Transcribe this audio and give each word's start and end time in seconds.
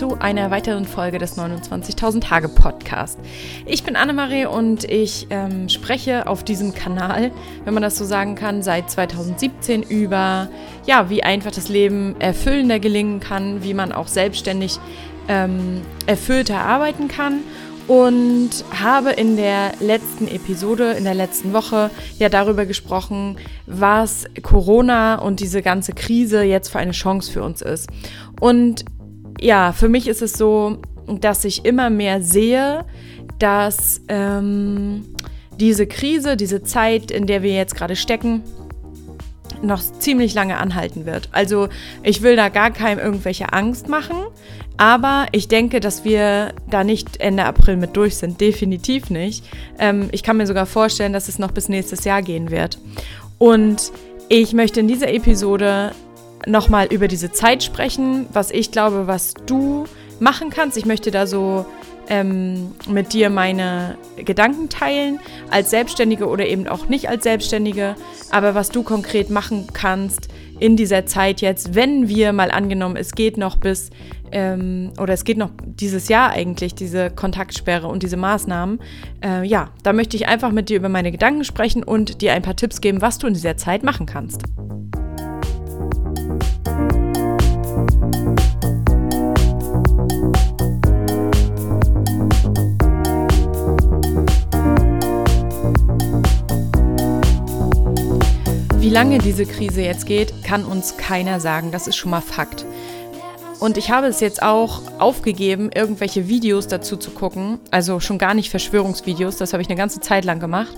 zu 0.00 0.16
einer 0.18 0.50
weiteren 0.50 0.86
Folge 0.86 1.18
des 1.18 1.36
29.000 1.36 2.22
Tage 2.22 2.48
Podcast. 2.48 3.18
Ich 3.66 3.84
bin 3.84 3.96
Annemarie 3.96 4.46
und 4.46 4.84
ich 4.84 5.26
ähm, 5.28 5.68
spreche 5.68 6.26
auf 6.26 6.42
diesem 6.42 6.72
Kanal, 6.72 7.30
wenn 7.66 7.74
man 7.74 7.82
das 7.82 7.98
so 7.98 8.06
sagen 8.06 8.34
kann, 8.34 8.62
seit 8.62 8.90
2017 8.90 9.82
über, 9.82 10.48
ja, 10.86 11.10
wie 11.10 11.22
einfach 11.22 11.50
das 11.50 11.68
Leben 11.68 12.18
erfüllender 12.18 12.80
gelingen 12.80 13.20
kann, 13.20 13.62
wie 13.62 13.74
man 13.74 13.92
auch 13.92 14.06
selbstständig 14.06 14.78
ähm, 15.28 15.82
erfüllter 16.06 16.60
arbeiten 16.60 17.08
kann 17.08 17.40
und 17.86 18.50
habe 18.82 19.10
in 19.10 19.36
der 19.36 19.72
letzten 19.80 20.28
Episode, 20.28 20.92
in 20.92 21.04
der 21.04 21.14
letzten 21.14 21.52
Woche 21.52 21.90
ja 22.18 22.30
darüber 22.30 22.64
gesprochen, 22.64 23.36
was 23.66 24.24
Corona 24.40 25.16
und 25.16 25.40
diese 25.40 25.60
ganze 25.60 25.92
Krise 25.92 26.42
jetzt 26.42 26.70
für 26.70 26.78
eine 26.78 26.92
Chance 26.92 27.30
für 27.30 27.42
uns 27.42 27.60
ist. 27.60 27.90
Und 28.40 28.86
ja, 29.40 29.72
für 29.72 29.88
mich 29.88 30.08
ist 30.08 30.22
es 30.22 30.32
so, 30.32 30.78
dass 31.06 31.44
ich 31.44 31.64
immer 31.64 31.90
mehr 31.90 32.22
sehe, 32.22 32.84
dass 33.38 34.00
ähm, 34.08 35.04
diese 35.58 35.86
Krise, 35.86 36.36
diese 36.36 36.62
Zeit, 36.62 37.10
in 37.10 37.26
der 37.26 37.42
wir 37.42 37.52
jetzt 37.52 37.74
gerade 37.74 37.96
stecken, 37.96 38.42
noch 39.62 39.82
ziemlich 39.82 40.34
lange 40.34 40.56
anhalten 40.56 41.04
wird. 41.04 41.28
Also 41.32 41.68
ich 42.02 42.22
will 42.22 42.36
da 42.36 42.48
gar 42.48 42.70
keinem 42.70 42.98
irgendwelche 42.98 43.52
Angst 43.52 43.88
machen, 43.88 44.16
aber 44.76 45.26
ich 45.32 45.48
denke, 45.48 45.80
dass 45.80 46.04
wir 46.04 46.54
da 46.70 46.84
nicht 46.84 47.20
Ende 47.20 47.44
April 47.44 47.76
mit 47.76 47.96
durch 47.96 48.16
sind. 48.16 48.40
Definitiv 48.40 49.10
nicht. 49.10 49.44
Ähm, 49.78 50.08
ich 50.12 50.22
kann 50.22 50.38
mir 50.38 50.46
sogar 50.46 50.64
vorstellen, 50.64 51.12
dass 51.12 51.28
es 51.28 51.38
noch 51.38 51.50
bis 51.50 51.68
nächstes 51.68 52.04
Jahr 52.04 52.22
gehen 52.22 52.50
wird. 52.50 52.78
Und 53.38 53.92
ich 54.28 54.54
möchte 54.54 54.80
in 54.80 54.88
dieser 54.88 55.12
Episode 55.12 55.92
nochmal 56.46 56.86
über 56.86 57.08
diese 57.08 57.32
Zeit 57.32 57.62
sprechen, 57.62 58.26
was 58.32 58.50
ich 58.50 58.70
glaube, 58.70 59.06
was 59.06 59.34
du 59.46 59.84
machen 60.20 60.50
kannst. 60.50 60.76
Ich 60.76 60.86
möchte 60.86 61.10
da 61.10 61.26
so 61.26 61.66
ähm, 62.08 62.72
mit 62.88 63.12
dir 63.12 63.30
meine 63.30 63.96
Gedanken 64.16 64.68
teilen, 64.68 65.20
als 65.50 65.70
Selbstständige 65.70 66.26
oder 66.26 66.46
eben 66.46 66.66
auch 66.66 66.88
nicht 66.88 67.08
als 67.08 67.22
Selbstständige, 67.22 67.94
aber 68.30 68.54
was 68.54 68.70
du 68.70 68.82
konkret 68.82 69.30
machen 69.30 69.68
kannst 69.72 70.28
in 70.58 70.76
dieser 70.76 71.06
Zeit 71.06 71.40
jetzt, 71.40 71.74
wenn 71.74 72.08
wir 72.08 72.32
mal 72.32 72.50
angenommen, 72.50 72.96
es 72.96 73.12
geht 73.12 73.38
noch 73.38 73.56
bis, 73.56 73.90
ähm, 74.30 74.90
oder 75.00 75.14
es 75.14 75.24
geht 75.24 75.38
noch 75.38 75.50
dieses 75.64 76.08
Jahr 76.08 76.30
eigentlich, 76.30 76.74
diese 76.74 77.10
Kontaktsperre 77.10 77.86
und 77.86 78.02
diese 78.02 78.18
Maßnahmen, 78.18 78.80
äh, 79.24 79.46
ja, 79.46 79.70
da 79.82 79.92
möchte 79.92 80.16
ich 80.16 80.28
einfach 80.28 80.50
mit 80.52 80.68
dir 80.68 80.76
über 80.76 80.90
meine 80.90 81.12
Gedanken 81.12 81.44
sprechen 81.44 81.82
und 81.82 82.20
dir 82.20 82.34
ein 82.34 82.42
paar 82.42 82.56
Tipps 82.56 82.80
geben, 82.80 83.00
was 83.00 83.18
du 83.18 83.26
in 83.26 83.34
dieser 83.34 83.56
Zeit 83.56 83.82
machen 83.82 84.06
kannst. 84.06 84.42
Wie 98.90 98.94
lange 98.94 99.18
diese 99.18 99.46
Krise 99.46 99.82
jetzt 99.82 100.06
geht, 100.06 100.42
kann 100.42 100.64
uns 100.64 100.96
keiner 100.96 101.38
sagen. 101.38 101.70
Das 101.70 101.86
ist 101.86 101.96
schon 101.96 102.10
mal 102.10 102.20
Fakt. 102.20 102.66
Und 103.60 103.76
ich 103.76 103.90
habe 103.90 104.06
es 104.06 104.20
jetzt 104.20 104.42
auch 104.42 104.80
aufgegeben, 104.98 105.70
irgendwelche 105.74 106.28
Videos 106.28 106.66
dazu 106.66 106.96
zu 106.96 107.10
gucken. 107.10 107.58
Also 107.70 108.00
schon 108.00 108.16
gar 108.16 108.32
nicht 108.32 108.48
Verschwörungsvideos. 108.48 109.36
Das 109.36 109.52
habe 109.52 109.62
ich 109.62 109.68
eine 109.68 109.76
ganze 109.76 110.00
Zeit 110.00 110.24
lang 110.24 110.40
gemacht. 110.40 110.72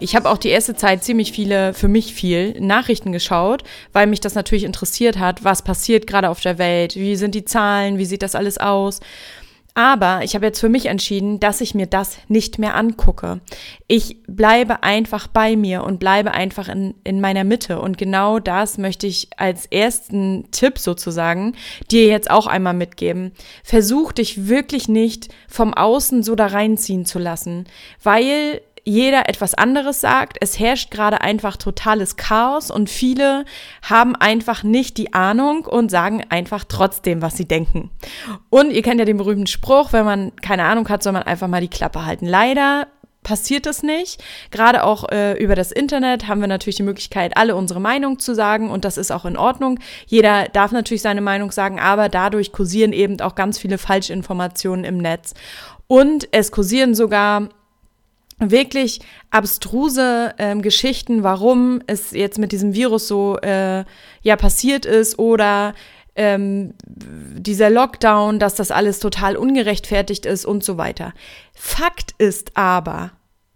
Ich 0.00 0.14
habe 0.14 0.28
auch 0.28 0.36
die 0.36 0.50
erste 0.50 0.76
Zeit 0.76 1.02
ziemlich 1.02 1.32
viele, 1.32 1.72
für 1.72 1.88
mich 1.88 2.12
viel, 2.12 2.60
Nachrichten 2.60 3.10
geschaut, 3.10 3.64
weil 3.94 4.06
mich 4.06 4.20
das 4.20 4.34
natürlich 4.34 4.64
interessiert 4.64 5.18
hat. 5.18 5.44
Was 5.44 5.62
passiert 5.62 6.06
gerade 6.06 6.28
auf 6.28 6.40
der 6.40 6.58
Welt? 6.58 6.94
Wie 6.94 7.16
sind 7.16 7.34
die 7.34 7.46
Zahlen? 7.46 7.96
Wie 7.96 8.04
sieht 8.04 8.22
das 8.22 8.34
alles 8.34 8.58
aus? 8.58 9.00
Aber 9.76 10.22
ich 10.24 10.34
habe 10.34 10.46
jetzt 10.46 10.58
für 10.58 10.70
mich 10.70 10.86
entschieden, 10.86 11.38
dass 11.38 11.60
ich 11.60 11.74
mir 11.74 11.84
das 11.84 12.16
nicht 12.28 12.58
mehr 12.58 12.76
angucke. 12.76 13.42
Ich 13.86 14.22
bleibe 14.26 14.82
einfach 14.82 15.26
bei 15.26 15.54
mir 15.54 15.84
und 15.84 16.00
bleibe 16.00 16.32
einfach 16.32 16.70
in, 16.70 16.94
in 17.04 17.20
meiner 17.20 17.44
Mitte. 17.44 17.78
Und 17.78 17.98
genau 17.98 18.38
das 18.38 18.78
möchte 18.78 19.06
ich 19.06 19.28
als 19.36 19.66
ersten 19.66 20.50
Tipp 20.50 20.78
sozusagen 20.78 21.56
dir 21.90 22.06
jetzt 22.06 22.30
auch 22.30 22.46
einmal 22.46 22.72
mitgeben. 22.72 23.32
Versuch 23.62 24.12
dich 24.12 24.48
wirklich 24.48 24.88
nicht 24.88 25.28
vom 25.46 25.74
Außen 25.74 26.22
so 26.22 26.36
da 26.36 26.46
reinziehen 26.46 27.04
zu 27.04 27.18
lassen, 27.18 27.66
weil 28.02 28.62
jeder 28.86 29.28
etwas 29.28 29.54
anderes 29.54 30.00
sagt. 30.00 30.38
Es 30.40 30.58
herrscht 30.58 30.92
gerade 30.92 31.20
einfach 31.20 31.56
totales 31.56 32.16
Chaos 32.16 32.70
und 32.70 32.88
viele 32.88 33.44
haben 33.82 34.14
einfach 34.14 34.62
nicht 34.62 34.96
die 34.96 35.12
Ahnung 35.12 35.66
und 35.66 35.90
sagen 35.90 36.22
einfach 36.28 36.64
trotzdem, 36.64 37.20
was 37.20 37.36
sie 37.36 37.48
denken. 37.48 37.90
Und 38.48 38.70
ihr 38.70 38.82
kennt 38.82 39.00
ja 39.00 39.04
den 39.04 39.16
berühmten 39.16 39.48
Spruch, 39.48 39.92
wenn 39.92 40.04
man 40.04 40.36
keine 40.36 40.64
Ahnung 40.64 40.88
hat, 40.88 41.02
soll 41.02 41.12
man 41.12 41.24
einfach 41.24 41.48
mal 41.48 41.60
die 41.60 41.68
Klappe 41.68 42.06
halten. 42.06 42.26
Leider 42.26 42.86
passiert 43.24 43.66
es 43.66 43.82
nicht. 43.82 44.22
Gerade 44.52 44.84
auch 44.84 45.10
äh, 45.10 45.32
über 45.42 45.56
das 45.56 45.72
Internet 45.72 46.28
haben 46.28 46.40
wir 46.40 46.46
natürlich 46.46 46.76
die 46.76 46.84
Möglichkeit, 46.84 47.36
alle 47.36 47.56
unsere 47.56 47.80
Meinung 47.80 48.20
zu 48.20 48.36
sagen 48.36 48.70
und 48.70 48.84
das 48.84 48.96
ist 48.96 49.10
auch 49.10 49.24
in 49.24 49.36
Ordnung. 49.36 49.80
Jeder 50.06 50.44
darf 50.44 50.70
natürlich 50.70 51.02
seine 51.02 51.22
Meinung 51.22 51.50
sagen, 51.50 51.80
aber 51.80 52.08
dadurch 52.08 52.52
kursieren 52.52 52.92
eben 52.92 53.20
auch 53.20 53.34
ganz 53.34 53.58
viele 53.58 53.78
Falschinformationen 53.78 54.84
im 54.84 54.98
Netz. 54.98 55.34
Und 55.88 56.28
es 56.30 56.52
kursieren 56.52 56.94
sogar 56.94 57.48
wirklich 58.38 59.00
abstruse 59.30 60.34
ähm, 60.38 60.62
Geschichten, 60.62 61.22
warum 61.22 61.80
es 61.86 62.10
jetzt 62.10 62.38
mit 62.38 62.52
diesem 62.52 62.74
Virus 62.74 63.08
so 63.08 63.38
äh, 63.38 63.84
ja 64.22 64.36
passiert 64.36 64.84
ist 64.84 65.18
oder 65.18 65.74
ähm, 66.16 66.74
dieser 66.86 67.70
Lockdown, 67.70 68.38
dass 68.38 68.54
das 68.54 68.70
alles 68.70 68.98
total 68.98 69.36
ungerechtfertigt 69.36 70.26
ist 70.26 70.44
und 70.44 70.64
so 70.64 70.78
weiter. 70.78 71.12
Fakt 71.54 72.14
ist 72.18 72.56
aber, 72.56 73.12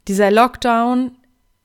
dieser 0.08 0.30
Lockdown 0.30 1.12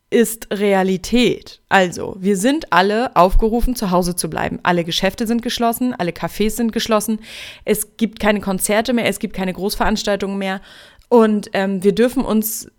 ist 0.09 0.48
Realität. 0.52 1.62
Also, 1.68 2.16
wir 2.20 2.38
sind 2.38 2.72
alle 2.72 3.16
aufgerufen, 3.16 3.75
zu 3.75 3.92
Hause 3.92 4.16
zu 4.16 4.30
bleiben. 4.30 4.59
Alle 4.64 4.84
Geschäfte 4.86 5.28
sind 5.28 5.42
geschlossen, 5.42 5.94
alle 5.94 6.12
Cafés 6.12 6.52
sind 6.52 6.72
geschlossen. 6.72 7.20
Es 7.66 7.98
gibt 7.98 8.20
keine 8.20 8.40
Konzerte 8.40 8.94
mehr, 8.94 9.08
es 9.08 9.20
gibt 9.20 9.36
keine 9.36 9.52
Großveranstaltungen 9.52 10.38
mehr. 10.38 10.62
Und 11.09 11.50
ähm, 11.54 11.84
wir 11.84 11.94
dürfen 11.94 12.24
uns 12.24 12.72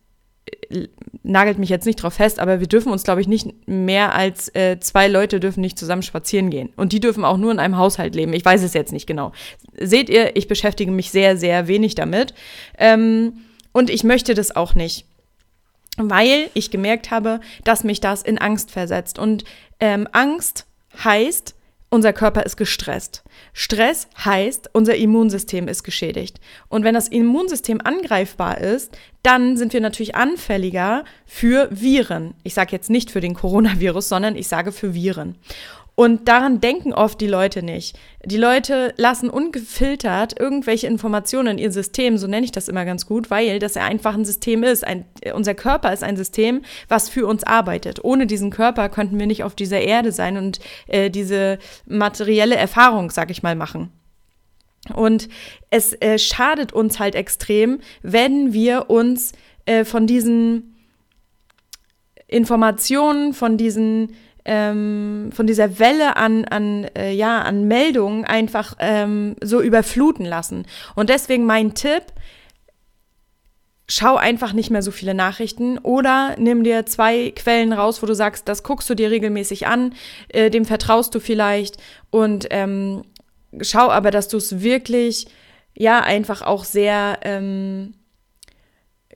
nagelt 1.22 1.58
mich 1.58 1.68
jetzt 1.68 1.86
nicht 1.86 1.96
drauf 1.96 2.14
fest, 2.14 2.38
aber 2.38 2.60
wir 2.60 2.66
dürfen 2.66 2.92
uns, 2.92 3.02
glaube 3.02 3.20
ich, 3.20 3.28
nicht 3.28 3.68
mehr 3.68 4.14
als 4.14 4.54
äh, 4.54 4.78
zwei 4.80 5.08
Leute 5.08 5.40
dürfen 5.40 5.60
nicht 5.60 5.78
zusammen 5.78 6.02
spazieren 6.02 6.50
gehen. 6.50 6.70
Und 6.76 6.92
die 6.92 7.00
dürfen 7.00 7.24
auch 7.24 7.36
nur 7.36 7.52
in 7.52 7.58
einem 7.58 7.76
Haushalt 7.76 8.14
leben. 8.14 8.32
Ich 8.32 8.44
weiß 8.44 8.62
es 8.62 8.74
jetzt 8.74 8.92
nicht 8.92 9.06
genau. 9.06 9.32
Seht 9.78 10.08
ihr, 10.08 10.36
ich 10.36 10.48
beschäftige 10.48 10.90
mich 10.90 11.10
sehr, 11.10 11.36
sehr 11.36 11.68
wenig 11.68 11.94
damit. 11.94 12.34
Ähm, 12.78 13.40
und 13.72 13.90
ich 13.90 14.04
möchte 14.04 14.34
das 14.34 14.54
auch 14.54 14.74
nicht. 14.74 15.04
Weil 15.96 16.48
ich 16.54 16.70
gemerkt 16.70 17.10
habe, 17.10 17.40
dass 17.64 17.82
mich 17.82 18.00
das 18.00 18.22
in 18.22 18.38
Angst 18.38 18.70
versetzt. 18.70 19.18
Und 19.18 19.44
ähm, 19.80 20.06
Angst 20.12 20.66
heißt, 21.02 21.55
unser 21.96 22.12
Körper 22.12 22.44
ist 22.44 22.58
gestresst. 22.58 23.24
Stress 23.54 24.06
heißt, 24.22 24.68
unser 24.74 24.96
Immunsystem 24.96 25.66
ist 25.66 25.82
geschädigt. 25.82 26.40
Und 26.68 26.84
wenn 26.84 26.94
das 26.94 27.08
Immunsystem 27.08 27.80
angreifbar 27.82 28.58
ist, 28.58 28.94
dann 29.22 29.56
sind 29.56 29.72
wir 29.72 29.80
natürlich 29.80 30.14
anfälliger 30.14 31.04
für 31.24 31.68
Viren. 31.70 32.34
Ich 32.42 32.52
sage 32.52 32.72
jetzt 32.72 32.90
nicht 32.90 33.10
für 33.10 33.22
den 33.22 33.32
Coronavirus, 33.32 34.10
sondern 34.10 34.36
ich 34.36 34.46
sage 34.46 34.72
für 34.72 34.92
Viren. 34.92 35.36
Und 35.98 36.28
daran 36.28 36.60
denken 36.60 36.92
oft 36.92 37.18
die 37.22 37.26
Leute 37.26 37.62
nicht. 37.62 37.98
Die 38.22 38.36
Leute 38.36 38.92
lassen 38.98 39.30
ungefiltert 39.30 40.38
irgendwelche 40.38 40.86
Informationen 40.86 41.52
in 41.52 41.58
ihr 41.58 41.72
System, 41.72 42.18
so 42.18 42.26
nenne 42.26 42.44
ich 42.44 42.52
das 42.52 42.68
immer 42.68 42.84
ganz 42.84 43.06
gut, 43.06 43.30
weil 43.30 43.58
das 43.58 43.78
einfach 43.78 44.12
ein 44.12 44.26
System 44.26 44.62
ist. 44.62 44.86
Ein, 44.86 45.06
unser 45.32 45.54
Körper 45.54 45.94
ist 45.94 46.04
ein 46.04 46.18
System, 46.18 46.60
was 46.88 47.08
für 47.08 47.26
uns 47.26 47.44
arbeitet. 47.44 48.04
Ohne 48.04 48.26
diesen 48.26 48.50
Körper 48.50 48.90
könnten 48.90 49.18
wir 49.18 49.26
nicht 49.26 49.42
auf 49.42 49.54
dieser 49.54 49.80
Erde 49.80 50.12
sein 50.12 50.36
und 50.36 50.60
äh, 50.86 51.08
diese 51.08 51.58
materielle 51.86 52.56
Erfahrung, 52.56 53.10
sag 53.10 53.30
ich 53.30 53.42
mal, 53.42 53.56
machen. 53.56 53.90
Und 54.94 55.30
es 55.70 55.94
äh, 56.02 56.18
schadet 56.18 56.74
uns 56.74 56.98
halt 56.98 57.14
extrem, 57.14 57.80
wenn 58.02 58.52
wir 58.52 58.90
uns 58.90 59.32
äh, 59.64 59.86
von 59.86 60.06
diesen 60.06 60.76
Informationen, 62.28 63.32
von 63.32 63.56
diesen 63.56 64.14
ähm, 64.46 65.30
von 65.32 65.46
dieser 65.46 65.78
Welle 65.78 66.16
an, 66.16 66.44
an, 66.46 66.84
äh, 66.96 67.12
ja, 67.12 67.42
an 67.42 67.68
Meldungen 67.68 68.24
einfach 68.24 68.76
ähm, 68.78 69.36
so 69.42 69.60
überfluten 69.60 70.24
lassen. 70.24 70.66
Und 70.94 71.10
deswegen 71.10 71.44
mein 71.44 71.74
Tipp, 71.74 72.04
schau 73.88 74.16
einfach 74.16 74.52
nicht 74.52 74.70
mehr 74.70 74.82
so 74.82 74.90
viele 74.90 75.14
Nachrichten 75.14 75.78
oder 75.78 76.34
nimm 76.38 76.64
dir 76.64 76.86
zwei 76.86 77.32
Quellen 77.34 77.72
raus, 77.72 78.02
wo 78.02 78.06
du 78.06 78.14
sagst, 78.14 78.48
das 78.48 78.62
guckst 78.62 78.88
du 78.90 78.94
dir 78.94 79.10
regelmäßig 79.10 79.66
an, 79.66 79.94
äh, 80.28 80.50
dem 80.50 80.64
vertraust 80.64 81.14
du 81.14 81.20
vielleicht 81.20 81.76
und 82.10 82.46
ähm, 82.50 83.02
schau 83.60 83.88
aber, 83.90 84.10
dass 84.10 84.28
du 84.28 84.38
es 84.38 84.60
wirklich, 84.60 85.26
ja, 85.76 86.00
einfach 86.00 86.42
auch 86.42 86.64
sehr 86.64 87.18
ähm, 87.22 87.94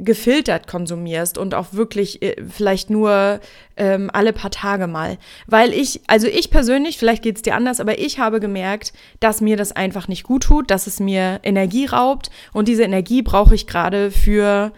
gefiltert 0.05 0.67
konsumierst 0.67 1.39
und 1.39 1.55
auch 1.55 1.73
wirklich 1.73 2.23
äh, 2.23 2.37
vielleicht 2.49 2.91
nur 2.91 3.41
ähm, 3.77 4.11
alle 4.13 4.33
paar 4.33 4.51
Tage 4.51 4.87
mal. 4.87 5.19
Weil 5.47 5.73
ich, 5.73 6.01
also 6.07 6.27
ich 6.27 6.51
persönlich, 6.51 6.99
vielleicht 6.99 7.23
geht 7.23 7.37
es 7.37 7.43
dir 7.43 7.55
anders, 7.55 7.81
aber 7.81 7.99
ich 7.99 8.19
habe 8.19 8.41
gemerkt, 8.41 8.93
dass 9.21 9.41
mir 9.41 9.57
das 9.57 9.73
einfach 9.73 10.09
nicht 10.09 10.25
gut 10.25 10.45
tut, 10.45 10.71
dass 10.71 10.87
es 10.87 11.01
mir 11.01 11.41
Energie 11.43 11.87
raubt 11.87 12.31
und 12.53 12.69
diese 12.69 12.83
Energie 12.83 13.23
brauche 13.23 13.55
ich 13.55 13.67
gerade 13.67 14.11
für 14.11 14.73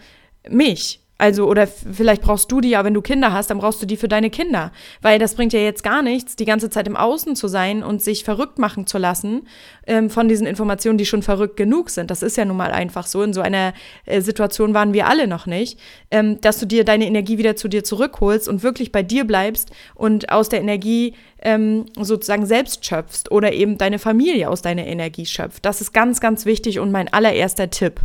mich, 0.49 1.02
also, 1.23 1.47
oder 1.47 1.67
vielleicht 1.67 2.21
brauchst 2.21 2.51
du 2.51 2.59
die 2.59 2.71
ja, 2.71 2.83
wenn 2.83 2.93
du 2.93 3.01
Kinder 3.01 3.31
hast, 3.31 3.49
dann 3.49 3.59
brauchst 3.59 3.81
du 3.81 3.85
die 3.85 3.95
für 3.95 4.09
deine 4.09 4.29
Kinder. 4.29 4.73
Weil 5.01 5.19
das 5.19 5.35
bringt 5.35 5.53
ja 5.53 5.61
jetzt 5.61 5.81
gar 5.81 6.01
nichts, 6.01 6.35
die 6.35 6.43
ganze 6.43 6.69
Zeit 6.69 6.85
im 6.85 6.97
Außen 6.97 7.37
zu 7.37 7.47
sein 7.47 7.81
und 7.81 8.01
sich 8.01 8.25
verrückt 8.25 8.59
machen 8.59 8.87
zu 8.87 8.97
lassen 8.97 9.47
ähm, 9.87 10.09
von 10.09 10.27
diesen 10.27 10.45
Informationen, 10.45 10.97
die 10.97 11.05
schon 11.05 11.21
verrückt 11.23 11.55
genug 11.55 11.91
sind. 11.91 12.11
Das 12.11 12.23
ist 12.23 12.35
ja 12.35 12.43
nun 12.43 12.57
mal 12.57 12.73
einfach 12.73 13.07
so. 13.07 13.23
In 13.23 13.31
so 13.31 13.39
einer 13.39 13.73
äh, 14.05 14.19
Situation 14.19 14.73
waren 14.73 14.91
wir 14.91 15.07
alle 15.07 15.27
noch 15.27 15.45
nicht, 15.45 15.79
ähm, 16.11 16.41
dass 16.41 16.59
du 16.59 16.65
dir 16.65 16.83
deine 16.83 17.07
Energie 17.07 17.37
wieder 17.37 17.55
zu 17.55 17.69
dir 17.69 17.85
zurückholst 17.85 18.49
und 18.49 18.61
wirklich 18.61 18.91
bei 18.91 19.01
dir 19.01 19.23
bleibst 19.23 19.71
und 19.95 20.29
aus 20.29 20.49
der 20.49 20.59
Energie 20.59 21.15
ähm, 21.41 21.85
sozusagen 21.97 22.45
selbst 22.45 22.85
schöpfst 22.85 23.31
oder 23.31 23.53
eben 23.53 23.77
deine 23.77 23.97
Familie 23.97 24.49
aus 24.49 24.61
deiner 24.61 24.85
Energie 24.85 25.25
schöpft. 25.25 25.63
Das 25.63 25.79
ist 25.79 25.93
ganz, 25.93 26.19
ganz 26.19 26.45
wichtig 26.45 26.79
und 26.79 26.91
mein 26.91 27.07
allererster 27.07 27.69
Tipp. 27.69 28.01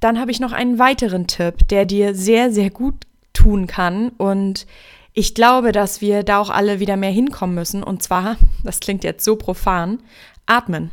Dann 0.00 0.20
habe 0.20 0.30
ich 0.30 0.40
noch 0.40 0.52
einen 0.52 0.78
weiteren 0.78 1.26
Tipp, 1.26 1.68
der 1.68 1.84
dir 1.84 2.14
sehr, 2.14 2.52
sehr 2.52 2.70
gut 2.70 2.94
tun 3.32 3.66
kann. 3.66 4.10
Und 4.10 4.66
ich 5.12 5.34
glaube, 5.34 5.72
dass 5.72 6.00
wir 6.00 6.22
da 6.22 6.38
auch 6.38 6.50
alle 6.50 6.80
wieder 6.80 6.96
mehr 6.96 7.10
hinkommen 7.10 7.54
müssen. 7.54 7.82
Und 7.82 8.02
zwar, 8.02 8.36
das 8.64 8.80
klingt 8.80 9.04
jetzt 9.04 9.24
so 9.24 9.36
profan, 9.36 9.98
atmen. 10.46 10.90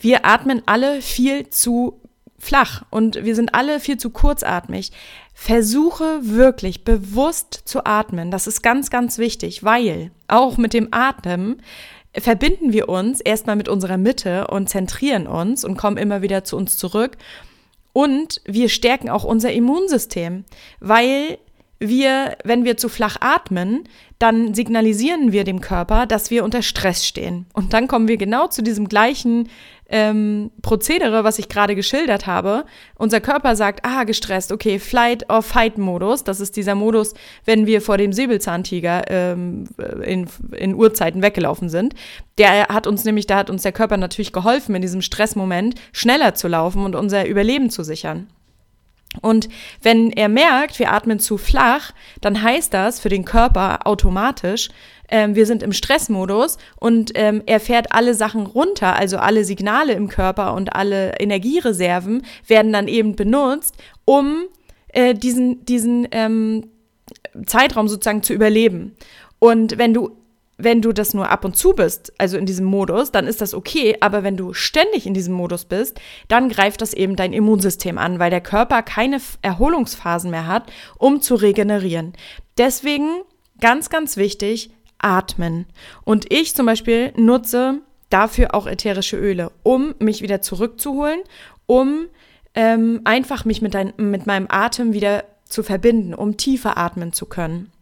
Wir 0.00 0.26
atmen 0.26 0.62
alle 0.66 1.00
viel 1.00 1.48
zu 1.48 2.00
flach 2.38 2.84
und 2.90 3.24
wir 3.24 3.34
sind 3.34 3.54
alle 3.54 3.80
viel 3.80 3.96
zu 3.96 4.10
kurzatmig. 4.10 4.92
Versuche 5.32 6.20
wirklich 6.22 6.84
bewusst 6.84 7.62
zu 7.64 7.86
atmen. 7.86 8.30
Das 8.30 8.46
ist 8.46 8.62
ganz, 8.62 8.90
ganz 8.90 9.18
wichtig, 9.18 9.64
weil 9.64 10.10
auch 10.28 10.58
mit 10.58 10.74
dem 10.74 10.88
Atmen 10.90 11.62
verbinden 12.16 12.72
wir 12.72 12.88
uns 12.88 13.20
erstmal 13.20 13.56
mit 13.56 13.68
unserer 13.68 13.96
Mitte 13.96 14.46
und 14.48 14.68
zentrieren 14.68 15.26
uns 15.26 15.64
und 15.64 15.76
kommen 15.76 15.96
immer 15.96 16.22
wieder 16.22 16.44
zu 16.44 16.56
uns 16.56 16.76
zurück. 16.76 17.16
Und 17.94 18.40
wir 18.44 18.68
stärken 18.68 19.08
auch 19.08 19.22
unser 19.22 19.52
Immunsystem, 19.52 20.44
weil 20.80 21.38
wir, 21.88 22.36
wenn 22.44 22.64
wir 22.64 22.76
zu 22.76 22.88
flach 22.88 23.16
atmen, 23.20 23.84
dann 24.18 24.54
signalisieren 24.54 25.32
wir 25.32 25.44
dem 25.44 25.60
Körper, 25.60 26.06
dass 26.06 26.30
wir 26.30 26.44
unter 26.44 26.62
Stress 26.62 27.06
stehen. 27.06 27.46
Und 27.52 27.72
dann 27.72 27.88
kommen 27.88 28.08
wir 28.08 28.16
genau 28.16 28.46
zu 28.46 28.62
diesem 28.62 28.88
gleichen 28.88 29.48
ähm, 29.88 30.50
Prozedere, 30.62 31.24
was 31.24 31.38
ich 31.38 31.48
gerade 31.48 31.74
geschildert 31.74 32.26
habe. 32.26 32.64
Unser 32.96 33.20
Körper 33.20 33.54
sagt, 33.54 33.84
ah, 33.84 34.04
gestresst, 34.04 34.50
okay, 34.50 34.78
Flight 34.78 35.30
or 35.30 35.42
Fight 35.42 35.78
Modus. 35.78 36.24
Das 36.24 36.40
ist 36.40 36.56
dieser 36.56 36.74
Modus, 36.74 37.14
wenn 37.44 37.66
wir 37.66 37.82
vor 37.82 37.98
dem 37.98 38.12
Säbelzahntiger 38.12 39.02
ähm, 39.08 39.68
in, 40.02 40.26
in 40.56 40.74
Urzeiten 40.74 41.22
weggelaufen 41.22 41.68
sind. 41.68 41.94
Der 42.38 42.68
hat 42.68 42.86
uns 42.86 43.04
nämlich, 43.04 43.26
da 43.26 43.36
hat 43.36 43.50
uns 43.50 43.62
der 43.62 43.72
Körper 43.72 43.96
natürlich 43.96 44.32
geholfen, 44.32 44.74
in 44.74 44.82
diesem 44.82 45.02
Stressmoment 45.02 45.74
schneller 45.92 46.34
zu 46.34 46.48
laufen 46.48 46.84
und 46.84 46.96
unser 46.96 47.26
Überleben 47.26 47.70
zu 47.70 47.84
sichern. 47.84 48.28
Und 49.20 49.48
wenn 49.82 50.10
er 50.10 50.28
merkt, 50.28 50.78
wir 50.78 50.92
atmen 50.92 51.18
zu 51.18 51.38
flach, 51.38 51.92
dann 52.20 52.42
heißt 52.42 52.74
das 52.74 53.00
für 53.00 53.08
den 53.08 53.24
Körper 53.24 53.86
automatisch, 53.86 54.70
ähm, 55.08 55.34
wir 55.34 55.46
sind 55.46 55.62
im 55.62 55.72
Stressmodus 55.72 56.56
und 56.80 57.12
ähm, 57.14 57.42
er 57.46 57.60
fährt 57.60 57.92
alle 57.92 58.14
Sachen 58.14 58.46
runter, 58.46 58.96
also 58.96 59.18
alle 59.18 59.44
Signale 59.44 59.92
im 59.92 60.08
Körper 60.08 60.54
und 60.54 60.74
alle 60.74 61.12
Energiereserven 61.20 62.22
werden 62.46 62.72
dann 62.72 62.88
eben 62.88 63.14
benutzt, 63.14 63.76
um 64.04 64.44
äh, 64.88 65.14
diesen, 65.14 65.64
diesen 65.66 66.08
ähm, 66.10 66.70
Zeitraum 67.46 67.88
sozusagen 67.88 68.22
zu 68.22 68.32
überleben. 68.32 68.96
Und 69.38 69.76
wenn 69.76 69.92
du 69.92 70.16
wenn 70.56 70.82
du 70.82 70.92
das 70.92 71.14
nur 71.14 71.30
ab 71.30 71.44
und 71.44 71.56
zu 71.56 71.72
bist, 71.72 72.12
also 72.18 72.36
in 72.36 72.46
diesem 72.46 72.66
Modus, 72.66 73.10
dann 73.10 73.26
ist 73.26 73.40
das 73.40 73.54
okay. 73.54 73.96
Aber 74.00 74.22
wenn 74.22 74.36
du 74.36 74.52
ständig 74.52 75.06
in 75.06 75.14
diesem 75.14 75.34
Modus 75.34 75.64
bist, 75.64 76.00
dann 76.28 76.48
greift 76.48 76.80
das 76.80 76.94
eben 76.94 77.16
dein 77.16 77.32
Immunsystem 77.32 77.98
an, 77.98 78.18
weil 78.18 78.30
der 78.30 78.40
Körper 78.40 78.82
keine 78.82 79.20
Erholungsphasen 79.42 80.30
mehr 80.30 80.46
hat, 80.46 80.72
um 80.98 81.20
zu 81.20 81.34
regenerieren. 81.34 82.12
Deswegen 82.56 83.08
ganz, 83.60 83.90
ganz 83.90 84.16
wichtig, 84.16 84.70
atmen. 84.98 85.66
Und 86.04 86.32
ich 86.32 86.54
zum 86.54 86.66
Beispiel 86.66 87.12
nutze 87.16 87.80
dafür 88.10 88.54
auch 88.54 88.66
ätherische 88.66 89.16
Öle, 89.16 89.50
um 89.62 89.94
mich 89.98 90.22
wieder 90.22 90.40
zurückzuholen, 90.40 91.20
um 91.66 92.06
ähm, 92.54 93.00
einfach 93.04 93.44
mich 93.44 93.60
mit, 93.60 93.74
dein, 93.74 93.92
mit 93.96 94.26
meinem 94.26 94.46
Atem 94.48 94.92
wieder 94.92 95.24
zu 95.44 95.62
verbinden, 95.62 96.14
um 96.14 96.36
tiefer 96.36 96.78
atmen 96.78 97.12
zu 97.12 97.26
können. 97.26 97.72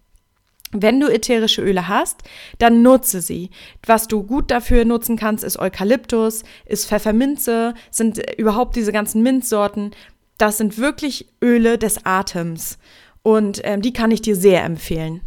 Wenn 0.73 1.01
du 1.01 1.09
ätherische 1.09 1.61
Öle 1.61 1.87
hast, 1.89 2.23
dann 2.59 2.83
nutze 2.83 3.21
sie. 3.21 3.51
Was 3.87 4.09
du 4.09 4.23
gut 4.23 4.51
dafür 4.51 4.87
nutzen 4.87 5.17
kannst, 5.17 5.45
ist 5.45 5.59
Eukalyptus, 5.59 6.45
ist 6.65 6.87
Pfefferminze, 6.87 7.75
sind 7.91 8.19
überhaupt 8.39 8.75
diese 8.75 8.91
ganzen 8.91 9.23
Minzsorten. 9.23 9.91
Das 10.39 10.57
sind 10.57 10.79
wirklich 10.79 11.29
Öle 11.43 11.77
des 11.77 12.07
Atems. 12.07 12.79
Und 13.23 13.61
ähm, 13.65 13.83
die 13.83 13.93
kann 13.93 14.11
ich 14.11 14.23
dir 14.23 14.35
sehr 14.35 14.65
empfehlen. 14.65 15.21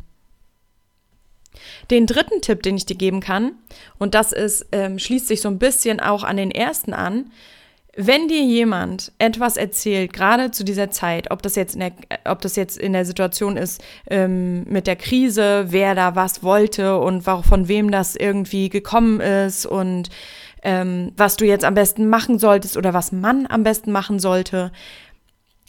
Den 1.91 2.07
dritten 2.07 2.41
Tipp, 2.41 2.63
den 2.63 2.75
ich 2.75 2.87
dir 2.87 2.95
geben 2.95 3.19
kann, 3.19 3.53
und 3.99 4.15
das 4.15 4.31
ist, 4.31 4.65
ähm, 4.71 4.97
schließt 4.97 5.27
sich 5.27 5.41
so 5.41 5.49
ein 5.49 5.59
bisschen 5.59 5.99
auch 5.99 6.23
an 6.23 6.37
den 6.37 6.51
ersten 6.51 6.93
an, 6.93 7.31
wenn 7.97 8.27
dir 8.27 8.43
jemand 8.43 9.13
etwas 9.19 9.55
erzählt, 9.55 10.11
gerade 10.11 10.51
zu 10.51 10.65
dieser 10.65 10.91
Zeit, 10.91 11.31
ob 11.31 11.41
das 11.41 11.55
jetzt 11.55 11.75
in 11.75 11.79
der, 11.79 11.93
ob 12.25 12.41
das 12.41 12.57
jetzt 12.57 12.77
in 12.77 12.91
der 12.91 13.05
Situation 13.05 13.55
ist 13.55 13.81
ähm, 14.09 14.63
mit 14.65 14.85
der 14.85 14.97
Krise, 14.97 15.67
wer 15.69 15.95
da 15.95 16.15
was 16.15 16.43
wollte 16.43 16.99
und 16.99 17.21
von 17.21 17.67
wem 17.67 17.91
das 17.91 18.15
irgendwie 18.15 18.69
gekommen 18.69 19.21
ist 19.21 19.65
und 19.65 20.09
ähm, 20.61 21.13
was 21.15 21.37
du 21.37 21.45
jetzt 21.45 21.63
am 21.63 21.73
besten 21.73 22.09
machen 22.09 22.37
solltest 22.37 22.75
oder 22.75 22.93
was 22.93 23.11
man 23.11 23.47
am 23.47 23.63
besten 23.63 23.91
machen 23.91 24.19
sollte, 24.19 24.71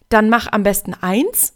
dann 0.08 0.28
mach 0.28 0.50
am 0.50 0.62
besten 0.62 0.94
eins, 0.94 1.54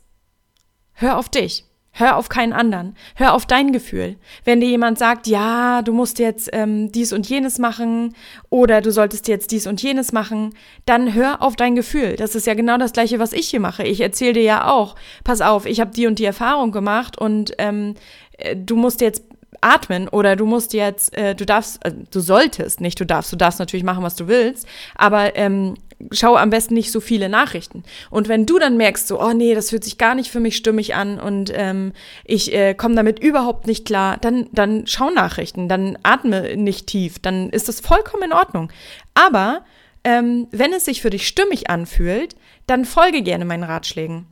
hör 0.93 1.19
auf 1.19 1.29
dich. 1.29 1.65
Hör 1.93 2.17
auf 2.17 2.29
keinen 2.29 2.53
anderen. 2.53 2.95
Hör 3.17 3.35
auf 3.35 3.47
dein 3.47 3.73
Gefühl. 3.73 4.17
Wenn 4.45 4.61
dir 4.61 4.69
jemand 4.69 4.99
sagt, 4.99 5.27
ja, 5.27 5.83
du 5.83 5.93
musst 5.93 6.19
jetzt 6.19 6.49
ähm, 6.53 6.93
dies 6.93 7.13
und 7.13 7.29
jenes 7.29 7.59
machen 7.59 8.15
oder 8.49 8.81
du 8.81 8.93
solltest 8.93 9.27
jetzt 9.27 9.51
dies 9.51 9.67
und 9.67 9.83
jenes 9.83 10.13
machen, 10.13 10.55
dann 10.87 11.15
hör 11.15 11.43
auf 11.43 11.57
dein 11.57 11.75
Gefühl. 11.75 12.15
Das 12.17 12.35
ist 12.35 12.47
ja 12.47 12.55
genau 12.55 12.79
das 12.79 12.93
gleiche, 12.93 13.19
was 13.19 13.33
ich 13.33 13.49
hier 13.49 13.61
mache. 13.61 13.83
Ich 13.83 14.01
erzähle 14.01 14.35
dir 14.35 14.43
ja 14.43 14.71
auch, 14.71 14.95
pass 15.25 15.41
auf, 15.41 15.67
ich 15.67 15.81
habe 15.81 15.91
die 15.91 16.07
und 16.07 16.19
die 16.19 16.25
Erfahrung 16.25 16.71
gemacht 16.71 17.19
und 17.19 17.53
ähm, 17.59 17.95
äh, 18.39 18.57
du 18.57 18.77
musst 18.77 19.01
jetzt 19.01 19.25
atmen 19.61 20.09
oder 20.09 20.37
du 20.37 20.47
musst 20.47 20.73
jetzt, 20.73 21.17
äh, 21.17 21.35
du 21.35 21.45
darfst, 21.45 21.85
äh, 21.85 21.93
du 22.11 22.21
solltest, 22.21 22.81
nicht 22.81 23.01
du 23.01 23.05
darfst, 23.05 23.33
du 23.33 23.37
darfst 23.37 23.59
natürlich 23.59 23.85
machen, 23.85 24.05
was 24.05 24.17
du 24.17 24.29
willst, 24.29 24.67
aber 24.95 25.37
ähm, 25.37 25.75
schau 26.13 26.37
am 26.37 26.51
besten 26.51 26.75
nicht 26.75 26.93
so 26.93 27.01
viele 27.01 27.29
Nachrichten. 27.29 27.83
Und 28.11 28.29
wenn 28.29 28.47
du 28.47 28.59
dann 28.59 28.77
merkst, 28.77 29.07
so, 29.07 29.21
oh 29.21 29.33
nee, 29.33 29.55
das 29.55 29.71
fühlt 29.71 29.85
sich 29.85 29.99
gar 29.99 30.15
nicht 30.15 30.31
für 30.31 30.41
mich 30.41 30.57
stimmig 30.57 30.95
an 30.95 31.21
und 31.21 31.53
ähm, 31.55 31.93
ich 32.25 32.53
äh, 32.55 32.75
komme 32.75 32.95
damit 32.95 33.19
überhaupt 33.19 33.67
nicht 33.67 33.85
klar, 33.85 34.17
dann, 34.19 34.49
dann 34.53 34.87
schau 34.87 35.11
Nachrichten, 35.11 35.69
dann 35.69 35.99
atme 36.03 36.57
nicht 36.57 36.87
tief, 36.87 37.19
dann 37.19 37.51
ist 37.51 37.69
das 37.69 37.81
vollkommen 37.81 38.25
in 38.25 38.33
Ordnung. 38.33 38.71
Aber 39.15 39.65
ähm, 40.05 40.49
wenn 40.51 40.73
es 40.73 40.87
sich 40.87 41.03
für 41.03 41.11
dich 41.11 41.27
stimmig 41.27 41.69
anfühlt, 41.69 42.35
dann 42.67 42.85
folge 42.85 43.23
gerne 43.23 43.45
meinen 43.45 43.65
Ratschlägen 43.65 44.27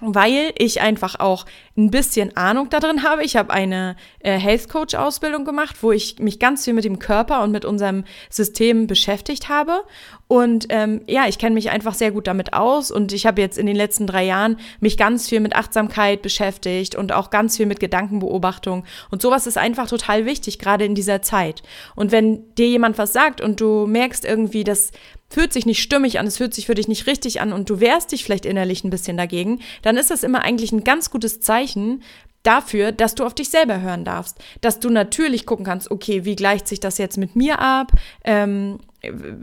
weil 0.00 0.52
ich 0.56 0.80
einfach 0.80 1.18
auch 1.18 1.46
ein 1.76 1.90
bisschen 1.90 2.36
Ahnung 2.36 2.68
darin 2.70 3.02
habe. 3.02 3.24
Ich 3.24 3.36
habe 3.36 3.52
eine 3.52 3.96
äh, 4.20 4.38
Health 4.38 4.68
Coach 4.68 4.94
Ausbildung 4.94 5.44
gemacht, 5.44 5.76
wo 5.82 5.92
ich 5.92 6.18
mich 6.18 6.38
ganz 6.38 6.64
viel 6.64 6.74
mit 6.74 6.84
dem 6.84 6.98
Körper 6.98 7.42
und 7.42 7.50
mit 7.50 7.64
unserem 7.64 8.04
System 8.28 8.86
beschäftigt 8.86 9.48
habe. 9.48 9.82
Und 10.26 10.66
ähm, 10.68 11.02
ja, 11.06 11.26
ich 11.26 11.38
kenne 11.38 11.54
mich 11.54 11.70
einfach 11.70 11.94
sehr 11.94 12.12
gut 12.12 12.26
damit 12.26 12.52
aus 12.52 12.90
und 12.90 13.12
ich 13.12 13.26
habe 13.26 13.40
jetzt 13.40 13.58
in 13.58 13.66
den 13.66 13.76
letzten 13.76 14.06
drei 14.06 14.24
Jahren 14.24 14.58
mich 14.78 14.96
ganz 14.96 15.28
viel 15.28 15.40
mit 15.40 15.56
Achtsamkeit 15.56 16.22
beschäftigt 16.22 16.94
und 16.94 17.12
auch 17.12 17.30
ganz 17.30 17.56
viel 17.56 17.66
mit 17.66 17.80
Gedankenbeobachtung. 17.80 18.84
Und 19.10 19.22
sowas 19.22 19.46
ist 19.46 19.58
einfach 19.58 19.88
total 19.88 20.24
wichtig, 20.26 20.58
gerade 20.58 20.84
in 20.84 20.94
dieser 20.94 21.22
Zeit. 21.22 21.62
Und 21.94 22.12
wenn 22.12 22.54
dir 22.54 22.68
jemand 22.68 22.96
was 22.96 23.12
sagt 23.12 23.40
und 23.40 23.60
du 23.60 23.86
merkst 23.86 24.24
irgendwie, 24.24 24.64
dass 24.64 24.92
fühlt 25.30 25.52
sich 25.52 25.64
nicht 25.64 25.80
stimmig 25.80 26.18
an, 26.18 26.26
es 26.26 26.36
fühlt 26.36 26.52
sich 26.52 26.66
für 26.66 26.74
dich 26.74 26.88
nicht 26.88 27.06
richtig 27.06 27.40
an 27.40 27.52
und 27.52 27.70
du 27.70 27.80
wehrst 27.80 28.12
dich 28.12 28.24
vielleicht 28.24 28.44
innerlich 28.44 28.84
ein 28.84 28.90
bisschen 28.90 29.16
dagegen, 29.16 29.60
dann 29.82 29.96
ist 29.96 30.10
das 30.10 30.24
immer 30.24 30.42
eigentlich 30.42 30.72
ein 30.72 30.84
ganz 30.84 31.10
gutes 31.10 31.40
Zeichen 31.40 32.02
dafür, 32.42 32.92
dass 32.92 33.14
du 33.14 33.24
auf 33.24 33.34
dich 33.34 33.50
selber 33.50 33.80
hören 33.80 34.04
darfst. 34.04 34.38
Dass 34.60 34.80
du 34.80 34.90
natürlich 34.90 35.46
gucken 35.46 35.64
kannst, 35.64 35.90
okay, 35.90 36.24
wie 36.24 36.36
gleicht 36.36 36.66
sich 36.66 36.80
das 36.80 36.98
jetzt 36.98 37.18
mit 37.18 37.36
mir 37.36 37.60
ab? 37.60 37.92
Ähm, 38.24 38.78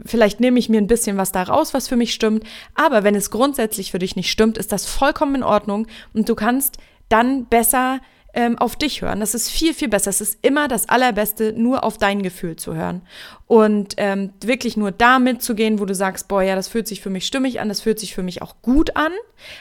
vielleicht 0.04 0.40
nehme 0.40 0.58
ich 0.58 0.68
mir 0.68 0.78
ein 0.78 0.86
bisschen 0.86 1.16
was 1.16 1.32
da 1.32 1.44
raus, 1.44 1.74
was 1.74 1.88
für 1.88 1.96
mich 1.96 2.12
stimmt. 2.12 2.44
Aber 2.74 3.04
wenn 3.04 3.14
es 3.14 3.30
grundsätzlich 3.30 3.92
für 3.92 3.98
dich 3.98 4.16
nicht 4.16 4.30
stimmt, 4.30 4.58
ist 4.58 4.72
das 4.72 4.86
vollkommen 4.86 5.36
in 5.36 5.42
Ordnung 5.42 5.86
und 6.12 6.28
du 6.28 6.34
kannst 6.34 6.78
dann 7.08 7.46
besser 7.46 8.00
ähm, 8.38 8.56
auf 8.56 8.76
dich 8.76 9.02
hören. 9.02 9.18
Das 9.18 9.34
ist 9.34 9.50
viel, 9.50 9.74
viel 9.74 9.88
besser. 9.88 10.10
Es 10.10 10.20
ist 10.20 10.38
immer 10.42 10.68
das 10.68 10.88
Allerbeste, 10.88 11.52
nur 11.54 11.82
auf 11.82 11.98
dein 11.98 12.22
Gefühl 12.22 12.54
zu 12.54 12.76
hören. 12.76 13.02
Und 13.48 13.94
ähm, 13.96 14.32
wirklich 14.40 14.76
nur 14.76 14.92
damit 14.92 15.42
zu 15.42 15.56
gehen, 15.56 15.80
wo 15.80 15.86
du 15.86 15.94
sagst, 15.94 16.28
boah, 16.28 16.40
ja, 16.40 16.54
das 16.54 16.68
fühlt 16.68 16.86
sich 16.86 17.00
für 17.00 17.10
mich 17.10 17.26
stimmig 17.26 17.58
an, 17.58 17.68
das 17.68 17.80
fühlt 17.80 17.98
sich 17.98 18.14
für 18.14 18.22
mich 18.22 18.40
auch 18.40 18.62
gut 18.62 18.94
an. 18.94 19.10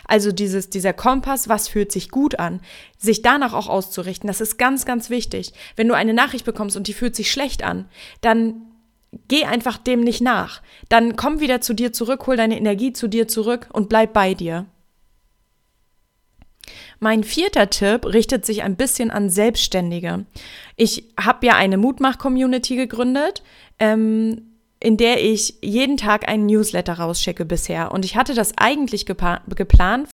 Also 0.07 0.31
dieses, 0.31 0.69
dieser 0.69 0.93
Kompass, 0.93 1.50
was 1.50 1.67
fühlt 1.67 1.91
sich 1.91 2.12
gut 2.12 2.38
an, 2.38 2.62
sich 3.00 3.24
danach 3.24 3.53
auch 3.53 3.67
auszurichten, 3.67 4.27
das 4.27 4.41
ist 4.41 4.60
ganz, 4.60 4.86
ganz 4.86 5.10
wichtig. 5.10 5.53
Wenn 5.75 5.88
du 5.88 5.96
eine 5.96 6.13
Nachricht 6.13 6.46
bekommst 6.46 6.77
und 6.77 6.86
die 6.86 6.93
fühlt 6.93 7.15
sich 7.15 7.31
schlecht 7.31 7.63
an, 7.63 7.86
dann 8.22 8.62
geh 9.27 9.46
einfach 9.46 9.79
dem 9.79 10.01
nicht 10.01 10.22
nach. 10.22 10.62
Dann 10.88 11.15
komm 11.15 11.39
wieder 11.39 11.62
zu 11.62 11.74
dir 11.74 11.93
zurück, 11.93 12.27
hol 12.27 12.38
deine 12.38 12.60
Energie 12.60 12.93
zu 12.93 13.07
dir 13.07 13.27
zurück 13.27 13.69
und 13.74 13.89
bleib 13.89 14.13
bei 14.13 14.36
dir. 14.36 14.67
Mein 17.00 17.24
vierter 17.24 17.70
Tipp 17.70 18.06
richtet 18.06 18.46
sich 18.46 18.63
ein 18.63 18.75
bisschen 18.75 19.12
an 19.12 19.30
Selbstständige. 19.30 20.25
Ich 20.75 21.04
habe 21.20 21.46
ja 21.46 21.56
eine 21.56 21.77
Mutmach-Community 21.77 22.75
gegründet, 22.75 23.44
ähm, 23.80 24.42
in 24.80 24.98
der 24.98 25.24
ich 25.24 25.56
jeden 25.62 25.98
Tag 25.98 26.27
einen 26.27 26.46
Newsletter 26.46 26.94
rausschicke 26.94 27.46
bisher. 27.46 27.92
Und 27.92 28.06
ich 28.06 28.16
hatte 28.16 28.34
das 28.34 28.58
eigentlich 28.58 29.06
geplant 29.06 30.10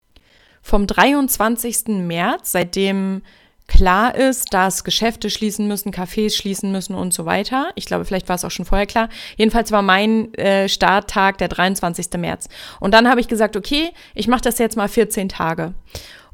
vom 0.62 0.88
23. 0.88 2.06
März, 2.06 2.52
seitdem 2.52 3.22
klar 3.68 4.16
ist, 4.16 4.54
dass 4.54 4.84
Geschäfte 4.84 5.30
schließen 5.30 5.68
müssen, 5.68 5.94
Cafés 5.94 6.36
schließen 6.36 6.72
müssen 6.72 6.96
und 6.96 7.14
so 7.14 7.26
weiter. 7.26 7.70
Ich 7.76 7.86
glaube, 7.86 8.04
vielleicht 8.04 8.28
war 8.28 8.36
es 8.36 8.44
auch 8.44 8.52
schon 8.52 8.66
vorher 8.66 8.88
klar. 8.88 9.10
Jedenfalls 9.38 9.72
war 9.72 9.82
mein 9.82 10.34
äh, 10.34 10.68
Starttag 10.68 11.38
der 11.38 11.48
23. 11.48 12.10
März. 12.18 12.50
Und 12.80 12.94
dann 12.94 13.08
habe 13.08 13.22
ich 13.22 13.28
gesagt, 13.28 13.56
okay, 13.56 13.92
ich 14.16 14.28
mache 14.28 14.42
das 14.42 14.58
jetzt 14.58 14.76
mal 14.76 14.90
14 14.90 15.30
Tage. 15.30 15.74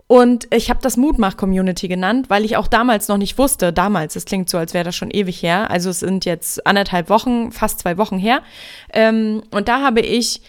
Und 0.08 0.48
ich 0.54 0.70
habe 0.70 0.80
das 0.84 0.98
Mutmach-Community 0.98 1.88
genannt, 1.88 2.30
weil 2.30 2.46
ich 2.46 2.58
auch 2.58 2.68
damals 2.68 3.08
noch 3.08 3.18
nicht 3.18 3.40
wusste, 3.40 3.74
damals, 3.74 4.16
es 4.16 4.26
klingt 4.26 4.50
so, 4.50 4.58
als 4.60 4.76
wäre 4.76 4.84
das 4.84 4.96
schon 4.96 5.10
ewig 5.10 5.42
her, 5.42 5.72
also 5.72 5.90
es 5.90 6.00
sind 6.00 6.26
jetzt 6.26 6.66
anderthalb 6.68 7.10
Wochen, 7.10 7.52
fast 7.52 7.80
zwei 7.80 7.98
Wochen 7.98 8.20
her. 8.20 8.44
Ähm, 8.94 9.42
und 9.50 9.68
da 9.68 9.82
habe 9.82 10.02
ich 10.02 10.42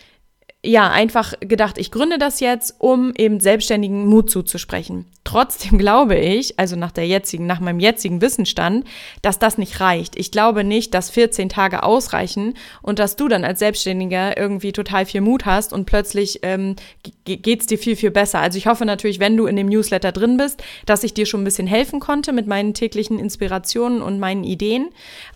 ja, 0.66 0.90
einfach 0.90 1.34
gedacht, 1.40 1.78
ich 1.78 1.90
gründe 1.90 2.18
das 2.18 2.40
jetzt, 2.40 2.74
um 2.78 3.12
eben 3.16 3.38
selbstständigen 3.38 4.06
Mut 4.06 4.30
zuzusprechen. 4.30 5.06
Trotzdem 5.22 5.78
glaube 5.78 6.16
ich, 6.16 6.58
also 6.58 6.76
nach 6.76 6.90
der 6.90 7.06
jetzigen, 7.06 7.46
nach 7.46 7.60
meinem 7.60 7.78
jetzigen 7.78 8.20
Wissensstand, 8.20 8.84
dass 9.22 9.38
das 9.38 9.58
nicht 9.58 9.80
reicht. 9.80 10.16
Ich 10.16 10.32
glaube 10.32 10.64
nicht, 10.64 10.92
dass 10.92 11.10
14 11.10 11.48
Tage 11.48 11.84
ausreichen 11.84 12.54
und 12.82 12.98
dass 12.98 13.16
du 13.16 13.28
dann 13.28 13.44
als 13.44 13.60
Selbstständiger 13.60 14.36
irgendwie 14.36 14.72
total 14.72 15.06
viel 15.06 15.20
Mut 15.20 15.46
hast 15.46 15.72
und 15.72 15.86
plötzlich 15.86 16.40
ähm, 16.42 16.74
geht's 17.24 17.66
dir 17.66 17.78
viel, 17.78 17.96
viel 17.96 18.10
besser. 18.10 18.40
Also 18.40 18.58
ich 18.58 18.66
hoffe 18.66 18.84
natürlich, 18.84 19.20
wenn 19.20 19.36
du 19.36 19.46
in 19.46 19.56
dem 19.56 19.68
Newsletter 19.68 20.10
drin 20.10 20.36
bist, 20.36 20.62
dass 20.84 21.04
ich 21.04 21.14
dir 21.14 21.26
schon 21.26 21.42
ein 21.42 21.44
bisschen 21.44 21.68
helfen 21.68 22.00
konnte 22.00 22.32
mit 22.32 22.46
meinen 22.46 22.74
täglichen 22.74 23.18
Inspirationen 23.18 24.02
und 24.02 24.18
meinen 24.18 24.42
Ideen. 24.42 24.88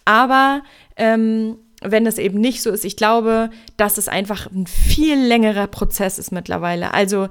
Aber 0.05 0.63
ähm, 0.97 1.57
wenn 1.81 2.07
es 2.07 2.19
eben 2.19 2.41
nicht 2.41 2.63
so 2.63 2.71
ist. 2.71 2.85
Ich 2.85 2.97
glaube, 2.97 3.51
dass 3.77 3.99
es 3.99 4.09
einfach 4.09 4.51
ein 4.51 4.67
viel 4.67 5.19
längerer 5.19 5.67
Prozess 5.67 6.19
ist 6.19 6.33
mittlerweile. 6.33 6.93
Also 6.95 7.29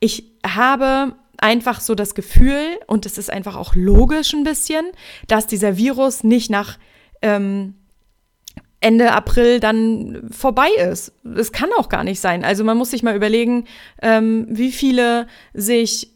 ich 0.00 0.24
habe 0.46 1.14
einfach 1.38 1.80
so 1.80 1.94
das 1.94 2.14
Gefühl, 2.14 2.78
und 2.86 3.06
es 3.06 3.18
ist 3.18 3.30
einfach 3.30 3.56
auch 3.56 3.74
logisch 3.74 4.32
ein 4.32 4.44
bisschen, 4.44 4.86
dass 5.26 5.46
dieser 5.46 5.76
Virus 5.76 6.24
nicht 6.24 6.50
nach 6.50 6.78
ähm, 7.22 7.74
Ende 8.80 9.12
April 9.12 9.60
dann 9.60 10.22
vorbei 10.30 10.68
ist. 10.90 11.12
Es 11.36 11.52
kann 11.52 11.70
auch 11.76 11.88
gar 11.90 12.04
nicht 12.04 12.20
sein. 12.20 12.44
Also 12.44 12.64
man 12.64 12.78
muss 12.78 12.90
sich 12.90 13.02
mal 13.02 13.14
überlegen, 13.16 13.66
ähm, 14.00 14.46
wie 14.48 14.72
viele 14.72 15.26
sich, 15.52 16.10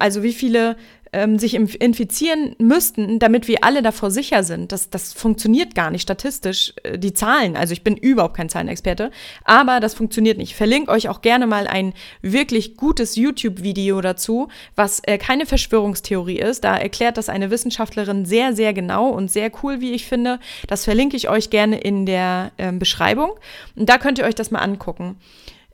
also 0.00 0.24
wie 0.24 0.32
viele 0.32 0.76
ähm, 1.12 1.38
sich 1.38 1.54
infizieren 1.54 2.56
müssten, 2.58 3.18
damit 3.18 3.46
wir 3.46 3.64
alle 3.64 3.82
davor 3.82 4.10
sicher 4.10 4.42
sind. 4.42 4.72
Das, 4.72 4.88
das 4.88 5.12
funktioniert 5.12 5.74
gar 5.74 5.90
nicht 5.90 6.02
statistisch, 6.02 6.72
äh, 6.82 6.98
die 6.98 7.12
Zahlen. 7.12 7.54
Also 7.56 7.74
ich 7.74 7.84
bin 7.84 7.96
überhaupt 7.96 8.36
kein 8.36 8.48
Zahlenexperte, 8.48 9.10
aber 9.44 9.80
das 9.80 9.92
funktioniert 9.94 10.38
nicht. 10.38 10.50
Ich 10.50 10.56
verlinke 10.56 10.90
euch 10.90 11.08
auch 11.08 11.20
gerne 11.20 11.46
mal 11.46 11.66
ein 11.66 11.92
wirklich 12.22 12.76
gutes 12.76 13.16
YouTube-Video 13.16 14.00
dazu, 14.00 14.48
was 14.74 15.00
äh, 15.04 15.18
keine 15.18 15.44
Verschwörungstheorie 15.44 16.38
ist. 16.38 16.64
Da 16.64 16.76
erklärt 16.76 17.18
das 17.18 17.28
eine 17.28 17.50
Wissenschaftlerin 17.50 18.24
sehr, 18.24 18.54
sehr 18.54 18.72
genau 18.72 19.08
und 19.10 19.30
sehr 19.30 19.50
cool, 19.62 19.80
wie 19.80 19.92
ich 19.92 20.06
finde. 20.06 20.40
Das 20.66 20.84
verlinke 20.84 21.16
ich 21.16 21.28
euch 21.28 21.50
gerne 21.50 21.78
in 21.78 22.06
der 22.06 22.52
ähm, 22.56 22.78
Beschreibung. 22.78 23.32
Und 23.76 23.88
da 23.88 23.98
könnt 23.98 24.18
ihr 24.18 24.24
euch 24.24 24.34
das 24.34 24.50
mal 24.50 24.60
angucken. 24.60 25.16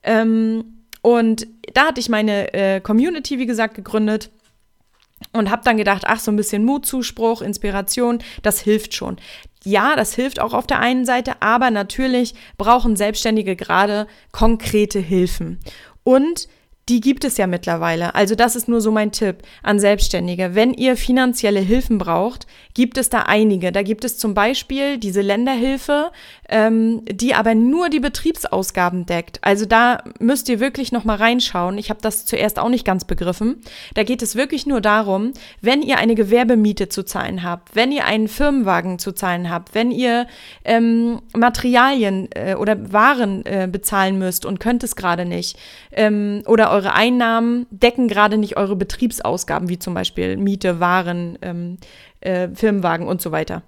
Ähm, 0.03 0.65
und 1.01 1.47
da 1.75 1.87
hatte 1.87 2.01
ich 2.01 2.09
meine 2.09 2.53
äh, 2.53 2.81
Community, 2.81 3.39
wie 3.39 3.47
gesagt, 3.47 3.75
gegründet 3.75 4.31
und 5.33 5.51
habe 5.51 5.63
dann 5.65 5.77
gedacht, 5.77 6.05
ach, 6.07 6.21
so 6.21 6.31
ein 6.31 6.37
bisschen 6.37 6.65
Mutzuspruch, 6.65 7.43
Inspiration, 7.43 8.19
das 8.43 8.61
hilft 8.61 8.95
schon. 8.95 9.17
Ja, 9.65 9.97
das 9.97 10.15
hilft 10.15 10.41
auch 10.41 10.55
auf 10.55 10.67
der 10.67 10.81
einen 10.81 11.05
Seite, 11.05 11.43
aber 11.43 11.71
natürlich 11.71 12.35
brauchen 12.57 12.97
Selbstständige 12.97 13.57
gerade 13.57 14.07
konkrete 14.33 14.99
Hilfen. 14.99 15.59
Und 16.05 16.49
die 16.89 17.01
gibt 17.01 17.25
es 17.25 17.37
ja 17.37 17.47
mittlerweile. 17.47 18.15
Also 18.15 18.35
das 18.35 18.57
ist 18.57 18.67
nur 18.67 18.81
so 18.81 18.91
mein 18.91 19.13
Tipp 19.13 19.43
an 19.63 19.79
Selbstständige. 19.79 20.55
Wenn 20.55 20.73
ihr 20.73 20.97
finanzielle 20.97 21.61
Hilfen 21.61 21.99
braucht, 21.99 22.47
gibt 22.73 22.97
es 22.97 23.11
da 23.11 23.23
einige. 23.23 23.73
Da 23.73 23.83
gibt 23.83 24.05
es 24.05 24.17
zum 24.17 24.33
Beispiel 24.33 24.97
diese 24.97 25.21
Länderhilfe, 25.21 26.11
ähm, 26.49 27.03
die 27.11 27.35
aber 27.35 27.55
nur 27.55 27.91
die 27.91 28.01
Betriebsausgaben 28.01 29.07
deckt. 29.07 29.39
Also 29.43 29.67
da 29.67 30.03
müsst 30.19 30.49
ihr 30.49 30.61
wirklich 30.61 30.93
noch 30.93 31.05
mal 31.05 31.17
reinschauen. 31.17 31.79
Ich 31.79 31.91
habe 31.91 32.01
das 32.03 32.25
zuerst 32.25 32.59
auch 32.59 32.71
nicht 32.71 32.85
ganz 32.85 33.05
begriffen. 33.05 33.61
Da 33.95 34.03
geht 34.03 34.23
es 34.23 34.35
wirklich 34.35 34.67
nur 34.67 34.81
darum, 34.81 35.33
wenn 35.61 35.83
ihr 35.83 35.99
eine 35.99 36.15
Gewerbemiete 36.15 36.89
zu 36.89 37.05
zahlen 37.05 37.43
habt, 37.43 37.77
wenn 37.77 37.93
ihr 37.93 38.07
einen 38.07 38.29
Firmenwagen 38.29 38.99
zu 38.99 39.13
zahlen 39.13 39.51
habt, 39.51 39.75
wenn 39.75 39.91
ihr 39.91 40.27
ähm, 40.65 41.21
Materialien 41.37 42.29
äh, 42.35 42.55
oder 42.55 42.93
Waren 42.93 43.45
äh, 43.45 43.69
bezahlen 43.71 44.19
müsst 44.19 44.47
und 44.47 44.59
könnt 44.59 44.83
es 44.83 44.97
gerade 44.97 45.27
nicht 45.27 45.59
ähm, 45.93 46.43
oder 46.47 46.71
eure 46.71 46.95
Einnahmen 46.95 47.67
decken 47.71 48.09
gerade 48.09 48.39
nicht 48.39 48.57
eure 48.57 48.77
Betriebsausgaben, 48.77 49.69
wie 49.69 49.79
zum 49.79 49.95
Beispiel 49.95 50.37
Miete, 50.37 50.81
Waren, 50.81 51.39
ähm, 51.43 51.79
äh, 52.21 52.49
Firmenwagen 52.55 53.07
und 53.07 53.21
so 53.21 53.33
weiter. 53.33 53.63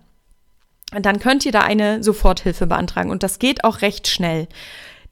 Dann 0.92 1.20
könnt 1.20 1.46
ihr 1.46 1.52
da 1.52 1.60
eine 1.60 2.02
Soforthilfe 2.02 2.66
beantragen 2.66 3.10
und 3.10 3.22
das 3.22 3.38
geht 3.38 3.64
auch 3.64 3.82
recht 3.82 4.08
schnell. 4.08 4.48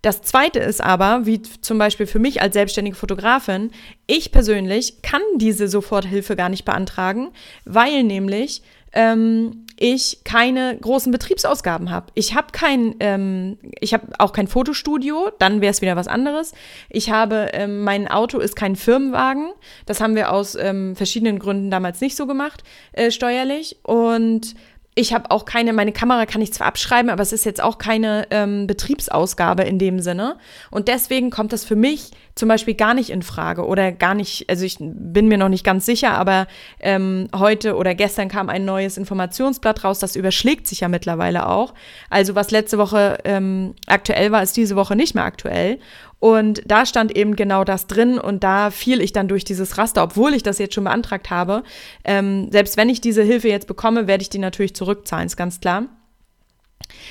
Das 0.02 0.22
zweite 0.22 0.60
ist 0.60 0.80
aber, 0.80 1.26
wie 1.26 1.42
zum 1.42 1.78
Beispiel 1.78 2.06
für 2.06 2.20
mich 2.20 2.40
als 2.40 2.54
selbstständige 2.54 2.96
Fotografin, 2.96 3.72
ich 4.06 4.30
persönlich 4.30 5.02
kann 5.02 5.22
diese 5.36 5.66
Soforthilfe 5.66 6.36
gar 6.36 6.48
nicht 6.48 6.64
beantragen, 6.64 7.30
weil 7.64 8.04
nämlich 8.04 8.62
ähm, 8.92 9.66
ich 9.76 10.20
keine 10.24 10.76
großen 10.80 11.12
Betriebsausgaben 11.12 11.90
habe. 11.90 12.06
Ich 12.14 12.34
habe 12.34 12.48
kein, 12.52 12.94
ähm, 13.00 13.58
ich 13.80 13.92
habe 13.92 14.06
auch 14.18 14.32
kein 14.32 14.46
Fotostudio, 14.46 15.30
dann 15.38 15.60
wäre 15.60 15.70
es 15.70 15.82
wieder 15.82 15.96
was 15.96 16.08
anderes. 16.08 16.52
Ich 16.90 17.10
habe, 17.10 17.50
ähm, 17.52 17.82
mein 17.82 18.08
Auto 18.08 18.38
ist 18.38 18.56
kein 18.56 18.76
Firmenwagen. 18.76 19.50
Das 19.86 20.00
haben 20.00 20.14
wir 20.14 20.32
aus 20.32 20.54
ähm, 20.54 20.96
verschiedenen 20.96 21.38
Gründen 21.38 21.70
damals 21.70 22.00
nicht 22.00 22.16
so 22.16 22.26
gemacht, 22.26 22.62
äh, 22.92 23.10
steuerlich. 23.10 23.78
Und 23.82 24.54
ich 24.98 25.14
habe 25.14 25.30
auch 25.30 25.44
keine, 25.44 25.72
meine 25.72 25.92
Kamera 25.92 26.26
kann 26.26 26.42
ich 26.42 26.52
zwar 26.52 26.66
abschreiben, 26.66 27.08
aber 27.08 27.22
es 27.22 27.32
ist 27.32 27.44
jetzt 27.44 27.62
auch 27.62 27.78
keine 27.78 28.26
ähm, 28.30 28.66
Betriebsausgabe 28.66 29.62
in 29.62 29.78
dem 29.78 30.00
Sinne. 30.00 30.36
Und 30.72 30.88
deswegen 30.88 31.30
kommt 31.30 31.52
das 31.52 31.64
für 31.64 31.76
mich 31.76 32.10
zum 32.34 32.48
Beispiel 32.48 32.74
gar 32.74 32.94
nicht 32.94 33.10
in 33.10 33.22
Frage 33.22 33.64
oder 33.64 33.92
gar 33.92 34.14
nicht, 34.14 34.50
also 34.50 34.64
ich 34.64 34.78
bin 34.80 35.28
mir 35.28 35.38
noch 35.38 35.48
nicht 35.48 35.64
ganz 35.64 35.86
sicher, 35.86 36.12
aber 36.12 36.48
ähm, 36.80 37.28
heute 37.34 37.76
oder 37.76 37.94
gestern 37.94 38.28
kam 38.28 38.48
ein 38.48 38.64
neues 38.64 38.96
Informationsblatt 38.96 39.84
raus, 39.84 40.00
das 40.00 40.16
überschlägt 40.16 40.66
sich 40.66 40.80
ja 40.80 40.88
mittlerweile 40.88 41.48
auch. 41.48 41.74
Also 42.10 42.34
was 42.34 42.50
letzte 42.50 42.78
Woche 42.78 43.18
ähm, 43.24 43.74
aktuell 43.86 44.32
war, 44.32 44.42
ist 44.42 44.56
diese 44.56 44.74
Woche 44.74 44.96
nicht 44.96 45.14
mehr 45.14 45.24
aktuell. 45.24 45.78
Und 46.20 46.62
da 46.66 46.84
stand 46.84 47.16
eben 47.16 47.36
genau 47.36 47.62
das 47.64 47.86
drin 47.86 48.18
und 48.18 48.42
da 48.42 48.70
fiel 48.70 49.00
ich 49.00 49.12
dann 49.12 49.28
durch 49.28 49.44
dieses 49.44 49.78
Raster, 49.78 50.02
obwohl 50.02 50.34
ich 50.34 50.42
das 50.42 50.58
jetzt 50.58 50.74
schon 50.74 50.84
beantragt 50.84 51.30
habe. 51.30 51.62
Ähm, 52.04 52.48
selbst 52.50 52.76
wenn 52.76 52.88
ich 52.88 53.00
diese 53.00 53.22
Hilfe 53.22 53.48
jetzt 53.48 53.68
bekomme, 53.68 54.06
werde 54.06 54.22
ich 54.22 54.30
die 54.30 54.38
natürlich 54.38 54.74
zurückzahlen, 54.74 55.26
ist 55.26 55.36
ganz 55.36 55.60
klar. 55.60 55.84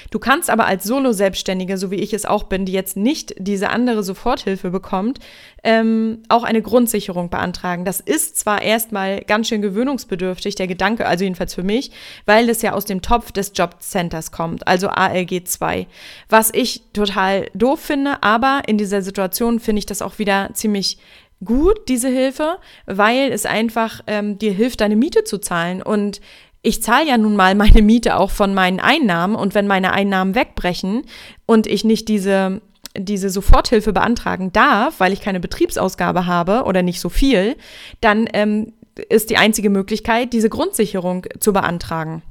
Du 0.10 0.20
kannst 0.20 0.50
aber 0.50 0.66
als 0.66 0.84
Solo-Selbstständige, 0.84 1.78
so 1.78 1.92
wie 1.92 1.96
ich 1.96 2.14
es 2.14 2.26
auch 2.26 2.44
bin, 2.44 2.66
die 2.66 2.72
jetzt 2.72 2.98
nicht 2.98 3.36
diese 3.38 3.70
andere 3.70 4.04
Soforthilfe 4.04 4.70
bekommt, 4.70 5.20
ähm, 5.64 6.24
auch 6.30 6.44
eine 6.44 6.62
Grundsicherung 6.62 7.30
beantragen. 7.30 7.86
Das 7.86 8.00
ist 8.00 8.38
zwar 8.38 8.62
erstmal 8.62 9.22
ganz 9.22 9.48
schön 9.48 9.62
gewöhnungsbedürftig, 9.62 10.56
der 10.56 10.68
Gedanke, 10.68 11.06
also 11.06 11.24
jedenfalls 11.24 11.54
für 11.54 11.64
mich, 11.64 11.92
weil 12.26 12.50
es 12.50 12.62
ja 12.62 12.74
aus 12.74 12.86
dem 12.86 13.02
Topf 13.02 13.32
des 13.32 13.52
Jobcenters 13.56 14.32
kommt, 14.32 14.68
also 14.68 14.90
ALG 14.90 15.46
2. 15.46 15.88
Was 16.30 16.54
ich 16.54 16.84
total 16.94 17.50
doof 17.54 17.80
finde, 17.80 18.24
aber 18.24 18.62
in 18.68 18.78
dieser 18.78 19.02
Situation 19.02 19.60
finde 19.60 19.80
ich 19.80 19.86
das 19.86 20.02
auch 20.02 20.20
wieder 20.20 20.50
ziemlich 20.54 20.98
gut, 21.44 21.88
diese 21.88 22.10
Hilfe, 22.10 22.58
weil 22.86 23.32
es 23.32 23.46
einfach 23.46 24.02
ähm, 24.08 24.40
dir 24.40 24.52
hilft, 24.52 24.82
deine 24.82 24.96
Miete 24.96 25.24
zu 25.24 25.38
zahlen. 25.38 25.82
Und 25.82 26.20
ich 26.62 26.84
zahle 26.84 27.08
ja 27.08 27.18
nun 27.18 27.36
mal 27.36 27.56
meine 27.56 27.82
Miete 27.82 28.18
auch 28.18 28.32
von 28.32 28.54
meinen 28.54 28.80
Einnahmen 28.80 29.36
und 29.36 29.56
wenn 29.56 29.68
meine 29.68 29.94
Einnahmen 29.94 30.36
wegbrechen 30.36 31.04
und 31.46 31.68
ich 31.68 31.84
nicht 31.84 32.08
diese 32.08 32.62
diese 33.00 33.30
Soforthilfe 33.30 33.94
beantragen 33.94 34.52
darf, 34.52 35.00
weil 35.00 35.14
ich 35.14 35.22
keine 35.22 35.40
Betriebsausgabe 35.40 36.26
habe 36.26 36.64
oder 36.64 36.82
nicht 36.82 37.00
so 37.00 37.10
viel, 37.10 37.56
dann 38.02 38.28
ähm, 38.34 38.74
ist 39.10 39.30
die 39.30 39.38
einzige 39.38 39.70
Möglichkeit, 39.70 40.34
diese 40.34 40.50
Grundsicherung 40.50 41.26
zu 41.40 41.54
beantragen. 41.54 42.24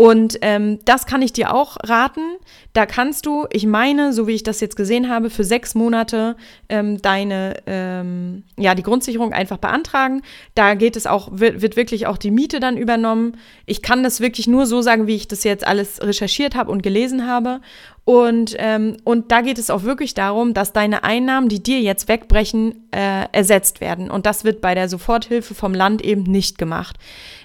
Und 0.00 0.38
ähm, 0.40 0.78
das 0.86 1.04
kann 1.04 1.20
ich 1.20 1.34
dir 1.34 1.52
auch 1.52 1.76
raten. 1.82 2.22
Da 2.72 2.86
kannst 2.86 3.26
du, 3.26 3.46
ich 3.52 3.66
meine, 3.66 4.14
so 4.14 4.26
wie 4.26 4.32
ich 4.32 4.42
das 4.42 4.60
jetzt 4.60 4.74
gesehen 4.74 5.10
habe, 5.10 5.28
für 5.28 5.44
sechs 5.44 5.74
Monate 5.74 6.36
ähm, 6.70 7.02
deine, 7.02 7.56
ähm, 7.66 8.44
ja, 8.56 8.74
die 8.74 8.82
Grundsicherung 8.82 9.34
einfach 9.34 9.58
beantragen. 9.58 10.22
Da 10.54 10.72
geht 10.72 10.96
es 10.96 11.06
auch, 11.06 11.28
wird, 11.32 11.60
wird 11.60 11.76
wirklich 11.76 12.06
auch 12.06 12.16
die 12.16 12.30
Miete 12.30 12.60
dann 12.60 12.78
übernommen. 12.78 13.36
Ich 13.66 13.82
kann 13.82 14.02
das 14.02 14.22
wirklich 14.22 14.46
nur 14.46 14.64
so 14.64 14.80
sagen, 14.80 15.06
wie 15.06 15.16
ich 15.16 15.28
das 15.28 15.44
jetzt 15.44 15.66
alles 15.66 16.00
recherchiert 16.00 16.54
habe 16.54 16.72
und 16.72 16.82
gelesen 16.82 17.26
habe. 17.26 17.60
Und, 18.04 18.56
ähm, 18.58 18.96
und 19.04 19.30
da 19.30 19.40
geht 19.40 19.58
es 19.58 19.70
auch 19.70 19.82
wirklich 19.82 20.14
darum, 20.14 20.54
dass 20.54 20.72
deine 20.72 21.04
Einnahmen, 21.04 21.48
die 21.48 21.62
dir 21.62 21.80
jetzt 21.80 22.08
wegbrechen, 22.08 22.88
äh, 22.92 23.26
ersetzt 23.32 23.80
werden. 23.80 24.10
Und 24.10 24.26
das 24.26 24.42
wird 24.42 24.60
bei 24.60 24.74
der 24.74 24.88
Soforthilfe 24.88 25.54
vom 25.54 25.74
Land 25.74 26.02
eben 26.02 26.22
nicht 26.22 26.58
gemacht. 26.58 26.96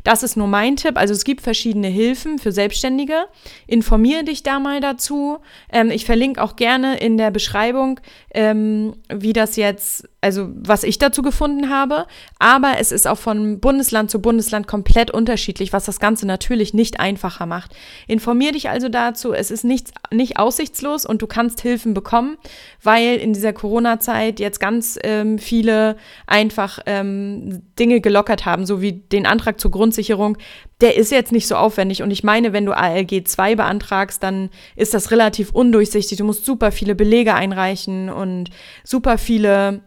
Das 0.03 0.23
ist 0.23 0.37
nur 0.37 0.47
mein 0.47 0.75
Tipp. 0.75 0.97
Also 0.97 1.13
es 1.13 1.23
gibt 1.23 1.41
verschiedene 1.41 1.87
Hilfen 1.87 2.39
für 2.39 2.51
Selbstständige. 2.51 3.25
Informiere 3.67 4.23
dich 4.23 4.43
da 4.43 4.59
mal 4.59 4.79
dazu. 4.79 5.39
Ähm, 5.71 5.91
ich 5.91 6.05
verlinke 6.05 6.41
auch 6.41 6.55
gerne 6.55 6.97
in 6.97 7.17
der 7.17 7.31
Beschreibung, 7.31 7.99
ähm, 8.33 8.93
wie 9.13 9.33
das 9.33 9.57
jetzt, 9.57 10.07
also 10.25 10.49
was 10.55 10.81
ich 10.81 10.97
dazu 10.97 11.21
gefunden 11.21 11.69
habe. 11.69 12.07
Aber 12.39 12.73
es 12.79 12.91
ist 12.91 13.07
auch 13.07 13.19
von 13.19 13.59
Bundesland 13.59 14.09
zu 14.09 14.19
Bundesland 14.19 14.65
komplett 14.65 15.11
unterschiedlich, 15.11 15.71
was 15.71 15.85
das 15.85 15.99
Ganze 15.99 16.25
natürlich 16.25 16.73
nicht 16.73 16.99
einfacher 16.99 17.45
macht. 17.45 17.75
Informiere 18.07 18.53
dich 18.53 18.67
also 18.67 18.89
dazu. 18.89 19.33
Es 19.33 19.51
ist 19.51 19.63
nichts, 19.63 19.91
nicht 20.11 20.39
aussichtslos 20.39 21.05
und 21.05 21.21
du 21.21 21.27
kannst 21.27 21.61
Hilfen 21.61 21.93
bekommen, 21.93 22.37
weil 22.81 23.17
in 23.17 23.33
dieser 23.33 23.53
Corona-Zeit 23.53 24.39
jetzt 24.39 24.59
ganz 24.59 24.97
ähm, 25.03 25.37
viele 25.37 25.95
einfach 26.25 26.79
ähm, 26.87 27.61
Dinge 27.77 28.01
gelockert 28.01 28.47
haben, 28.47 28.65
so 28.65 28.81
wie 28.81 28.93
den 28.93 29.27
Antrag 29.27 29.59
zur 29.59 29.69
Grundsicherung. 29.69 30.39
Der 30.81 30.97
ist 30.97 31.11
jetzt 31.11 31.33
nicht 31.33 31.47
so 31.47 31.55
aufwendig 31.55 32.01
und 32.01 32.09
ich 32.09 32.23
meine, 32.23 32.51
wenn 32.51 32.65
du 32.65 32.75
ALG 32.75 33.27
2 33.27 33.57
beantragst, 33.57 34.23
dann 34.23 34.49
ist 34.75 34.95
das 34.95 35.11
relativ 35.11 35.51
undurchsichtig. 35.51 36.17
Du 36.17 36.23
musst 36.23 36.45
super 36.45 36.71
viele 36.71 36.95
Belege 36.95 37.35
einreichen 37.35 38.09
und 38.09 38.49
super 38.83 39.19
viele 39.19 39.81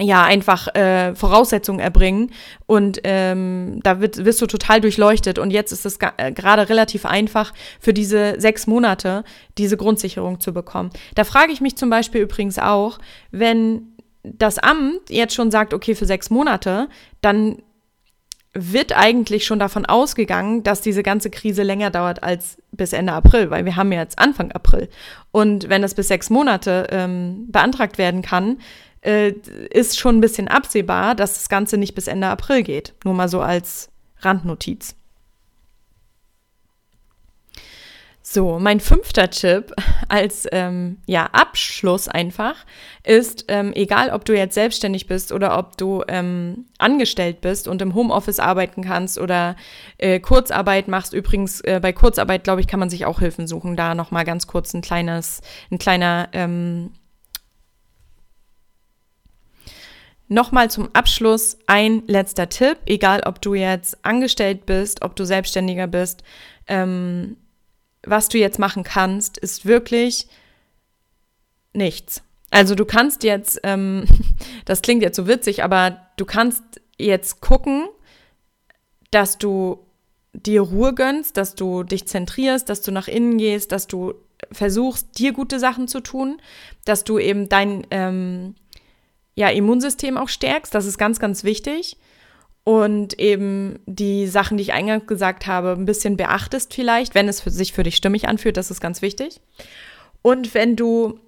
ja, 0.00 0.24
einfach 0.24 0.74
äh, 0.74 1.14
Voraussetzungen 1.14 1.80
erbringen 1.80 2.30
und 2.66 3.00
ähm, 3.04 3.80
da 3.82 4.00
wird, 4.00 4.24
wirst 4.24 4.40
du 4.40 4.46
total 4.46 4.80
durchleuchtet 4.80 5.38
und 5.38 5.50
jetzt 5.50 5.72
ist 5.72 5.86
es 5.86 5.98
äh, 6.16 6.32
gerade 6.32 6.68
relativ 6.68 7.06
einfach 7.06 7.52
für 7.80 7.92
diese 7.92 8.34
sechs 8.38 8.66
Monate 8.66 9.24
diese 9.56 9.76
Grundsicherung 9.76 10.40
zu 10.40 10.52
bekommen. 10.52 10.90
Da 11.14 11.24
frage 11.24 11.52
ich 11.52 11.60
mich 11.60 11.76
zum 11.76 11.90
Beispiel 11.90 12.22
übrigens 12.22 12.58
auch, 12.58 12.98
wenn 13.30 13.92
das 14.22 14.58
Amt 14.58 15.10
jetzt 15.10 15.34
schon 15.34 15.50
sagt, 15.50 15.72
okay, 15.72 15.94
für 15.94 16.06
sechs 16.06 16.30
Monate, 16.30 16.88
dann 17.20 17.58
wird 18.54 18.96
eigentlich 18.96 19.44
schon 19.44 19.58
davon 19.58 19.86
ausgegangen, 19.86 20.62
dass 20.62 20.80
diese 20.80 21.02
ganze 21.02 21.30
Krise 21.30 21.62
länger 21.62 21.90
dauert 21.90 22.22
als 22.22 22.56
bis 22.72 22.92
Ende 22.92 23.12
April, 23.12 23.50
weil 23.50 23.64
wir 23.64 23.76
haben 23.76 23.92
ja 23.92 24.00
jetzt 24.00 24.18
Anfang 24.18 24.52
April. 24.52 24.88
Und 25.30 25.68
wenn 25.68 25.82
das 25.82 25.94
bis 25.94 26.08
sechs 26.08 26.30
Monate 26.30 26.86
ähm, 26.90 27.46
beantragt 27.50 27.98
werden 27.98 28.22
kann, 28.22 28.58
äh, 29.00 29.32
ist 29.70 29.98
schon 29.98 30.18
ein 30.18 30.20
bisschen 30.20 30.48
absehbar, 30.48 31.14
dass 31.14 31.34
das 31.34 31.48
Ganze 31.48 31.76
nicht 31.76 31.94
bis 31.94 32.06
Ende 32.06 32.28
April 32.28 32.62
geht. 32.62 32.94
Nur 33.04 33.14
mal 33.14 33.28
so 33.28 33.40
als 33.40 33.90
Randnotiz. 34.20 34.94
So, 38.30 38.58
mein 38.58 38.78
fünfter 38.78 39.30
Tipp 39.30 39.74
als 40.08 40.46
ähm, 40.52 40.98
ja, 41.06 41.30
Abschluss 41.32 42.08
einfach 42.08 42.56
ist, 43.02 43.46
ähm, 43.48 43.72
egal 43.74 44.10
ob 44.10 44.26
du 44.26 44.36
jetzt 44.36 44.52
selbstständig 44.52 45.06
bist 45.06 45.32
oder 45.32 45.56
ob 45.56 45.78
du 45.78 46.04
ähm, 46.08 46.66
angestellt 46.76 47.40
bist 47.40 47.68
und 47.68 47.80
im 47.80 47.94
Homeoffice 47.94 48.38
arbeiten 48.38 48.84
kannst 48.84 49.16
oder 49.16 49.56
äh, 49.96 50.20
Kurzarbeit 50.20 50.88
machst. 50.88 51.14
Übrigens, 51.14 51.62
äh, 51.62 51.80
bei 51.82 51.94
Kurzarbeit, 51.94 52.44
glaube 52.44 52.60
ich, 52.60 52.66
kann 52.66 52.80
man 52.80 52.90
sich 52.90 53.06
auch 53.06 53.20
Hilfen 53.20 53.46
suchen. 53.46 53.76
Da 53.76 53.94
nochmal 53.94 54.26
ganz 54.26 54.46
kurz 54.46 54.74
ein 54.74 54.82
kleines, 54.82 55.40
ein 55.70 55.78
kleiner 55.78 56.28
ähm, 56.34 56.90
Nochmal 60.28 60.70
zum 60.70 60.90
Abschluss 60.94 61.58
ein 61.66 62.02
letzter 62.06 62.48
Tipp, 62.50 62.78
egal 62.86 63.22
ob 63.24 63.40
du 63.40 63.54
jetzt 63.54 64.04
angestellt 64.04 64.66
bist, 64.66 65.02
ob 65.02 65.16
du 65.16 65.24
selbstständiger 65.24 65.86
bist, 65.86 66.22
ähm, 66.66 67.36
was 68.02 68.28
du 68.28 68.38
jetzt 68.38 68.58
machen 68.58 68.84
kannst, 68.84 69.38
ist 69.38 69.64
wirklich 69.64 70.28
nichts. 71.72 72.22
Also 72.50 72.74
du 72.74 72.84
kannst 72.84 73.22
jetzt, 73.24 73.60
ähm, 73.62 74.04
das 74.66 74.82
klingt 74.82 75.02
jetzt 75.02 75.16
so 75.16 75.26
witzig, 75.26 75.64
aber 75.64 76.06
du 76.16 76.26
kannst 76.26 76.62
jetzt 76.98 77.40
gucken, 77.40 77.88
dass 79.10 79.38
du 79.38 79.86
dir 80.34 80.60
Ruhe 80.60 80.94
gönnst, 80.94 81.36
dass 81.36 81.54
du 81.54 81.82
dich 81.82 82.06
zentrierst, 82.06 82.68
dass 82.68 82.82
du 82.82 82.92
nach 82.92 83.08
innen 83.08 83.38
gehst, 83.38 83.72
dass 83.72 83.86
du 83.86 84.14
versuchst, 84.52 85.18
dir 85.18 85.32
gute 85.32 85.58
Sachen 85.58 85.88
zu 85.88 86.00
tun, 86.00 86.40
dass 86.84 87.04
du 87.04 87.18
eben 87.18 87.48
dein 87.48 87.86
ähm, 87.90 88.54
ja, 89.38 89.48
Immunsystem 89.50 90.18
auch 90.18 90.28
stärkst. 90.28 90.74
Das 90.74 90.84
ist 90.84 90.98
ganz, 90.98 91.20
ganz 91.20 91.44
wichtig. 91.44 91.96
Und 92.64 93.18
eben 93.20 93.78
die 93.86 94.26
Sachen, 94.26 94.56
die 94.56 94.64
ich 94.64 94.72
eingangs 94.72 95.06
gesagt 95.06 95.46
habe, 95.46 95.70
ein 95.70 95.84
bisschen 95.84 96.16
beachtest 96.16 96.74
vielleicht, 96.74 97.14
wenn 97.14 97.28
es 97.28 97.40
für 97.40 97.50
sich 97.52 97.72
für 97.72 97.84
dich 97.84 97.94
stimmig 97.94 98.26
anfühlt, 98.26 98.56
das 98.56 98.72
ist 98.72 98.80
ganz 98.80 99.00
wichtig. 99.00 99.40
Und 100.22 100.54
wenn 100.54 100.74
du 100.74 101.20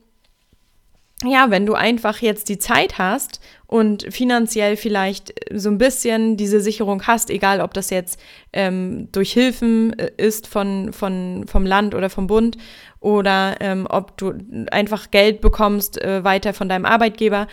ja, 1.22 1.50
wenn 1.50 1.66
du 1.66 1.74
einfach 1.74 2.18
jetzt 2.20 2.48
die 2.48 2.58
Zeit 2.58 2.96
hast 2.96 3.40
und 3.66 4.06
finanziell 4.10 4.76
vielleicht 4.76 5.34
so 5.52 5.68
ein 5.68 5.76
bisschen 5.76 6.38
diese 6.38 6.60
Sicherung 6.60 7.06
hast, 7.06 7.28
egal 7.28 7.60
ob 7.60 7.74
das 7.74 7.90
jetzt 7.90 8.18
ähm, 8.54 9.08
durch 9.12 9.32
Hilfen 9.32 9.98
äh, 9.98 10.12
ist 10.16 10.46
von, 10.46 10.94
von, 10.94 11.44
vom 11.46 11.66
Land 11.66 11.94
oder 11.94 12.08
vom 12.08 12.26
Bund 12.26 12.56
oder 13.00 13.56
ähm, 13.60 13.86
ob 13.90 14.16
du 14.16 14.32
einfach 14.70 15.10
Geld 15.10 15.42
bekommst 15.42 16.00
äh, 16.00 16.24
weiter 16.24 16.54
von 16.54 16.70
deinem 16.70 16.86
Arbeitgeber, 16.86 17.48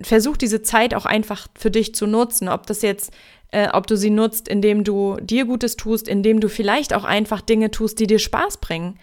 versuch 0.00 0.36
diese 0.36 0.62
Zeit 0.62 0.94
auch 0.94 1.06
einfach 1.06 1.48
für 1.56 1.70
dich 1.70 1.94
zu 1.94 2.06
nutzen. 2.06 2.48
Ob 2.48 2.66
das 2.66 2.82
jetzt, 2.82 3.12
äh, 3.50 3.68
ob 3.72 3.86
du 3.86 3.96
sie 3.96 4.10
nutzt, 4.10 4.48
indem 4.48 4.84
du 4.84 5.16
dir 5.20 5.44
Gutes 5.44 5.76
tust, 5.76 6.08
indem 6.08 6.40
du 6.40 6.48
vielleicht 6.48 6.94
auch 6.94 7.04
einfach 7.04 7.40
Dinge 7.40 7.70
tust, 7.70 7.98
die 7.98 8.06
dir 8.06 8.18
Spaß 8.18 8.58
bringen. 8.58 8.98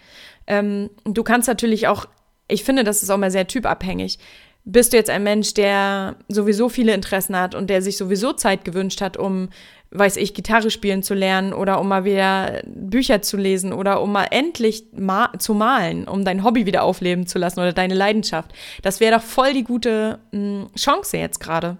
Ähm, 0.46 0.90
du 1.04 1.22
kannst 1.22 1.48
natürlich 1.48 1.88
auch, 1.88 2.06
ich 2.48 2.64
finde, 2.64 2.84
das 2.84 3.02
ist 3.02 3.10
auch 3.10 3.18
mal 3.18 3.30
sehr 3.30 3.46
typabhängig. 3.46 4.18
Bist 4.64 4.92
du 4.92 4.96
jetzt 4.96 5.10
ein 5.10 5.22
Mensch, 5.22 5.54
der 5.54 6.16
sowieso 6.28 6.68
viele 6.68 6.92
Interessen 6.92 7.38
hat 7.38 7.54
und 7.54 7.70
der 7.70 7.82
sich 7.82 7.96
sowieso 7.96 8.32
Zeit 8.32 8.64
gewünscht 8.64 9.00
hat, 9.00 9.16
um 9.16 9.48
weiß 9.90 10.16
ich, 10.16 10.34
Gitarre 10.34 10.70
spielen 10.70 11.02
zu 11.02 11.14
lernen 11.14 11.52
oder 11.52 11.80
um 11.80 11.88
mal 11.88 12.04
wieder 12.04 12.62
Bücher 12.66 13.22
zu 13.22 13.36
lesen 13.36 13.72
oder 13.72 14.02
um 14.02 14.12
mal 14.12 14.26
endlich 14.30 14.84
ma 14.92 15.32
zu 15.38 15.54
malen, 15.54 16.08
um 16.08 16.24
dein 16.24 16.44
Hobby 16.44 16.66
wieder 16.66 16.82
aufleben 16.82 17.26
zu 17.26 17.38
lassen 17.38 17.60
oder 17.60 17.72
deine 17.72 17.94
Leidenschaft. 17.94 18.52
Das 18.82 19.00
wäre 19.00 19.16
doch 19.16 19.22
voll 19.22 19.52
die 19.52 19.64
gute 19.64 20.18
mh, 20.32 20.38
hm, 20.38 20.68
Chance 20.76 21.16
jetzt 21.16 21.40
gerade. 21.40 21.78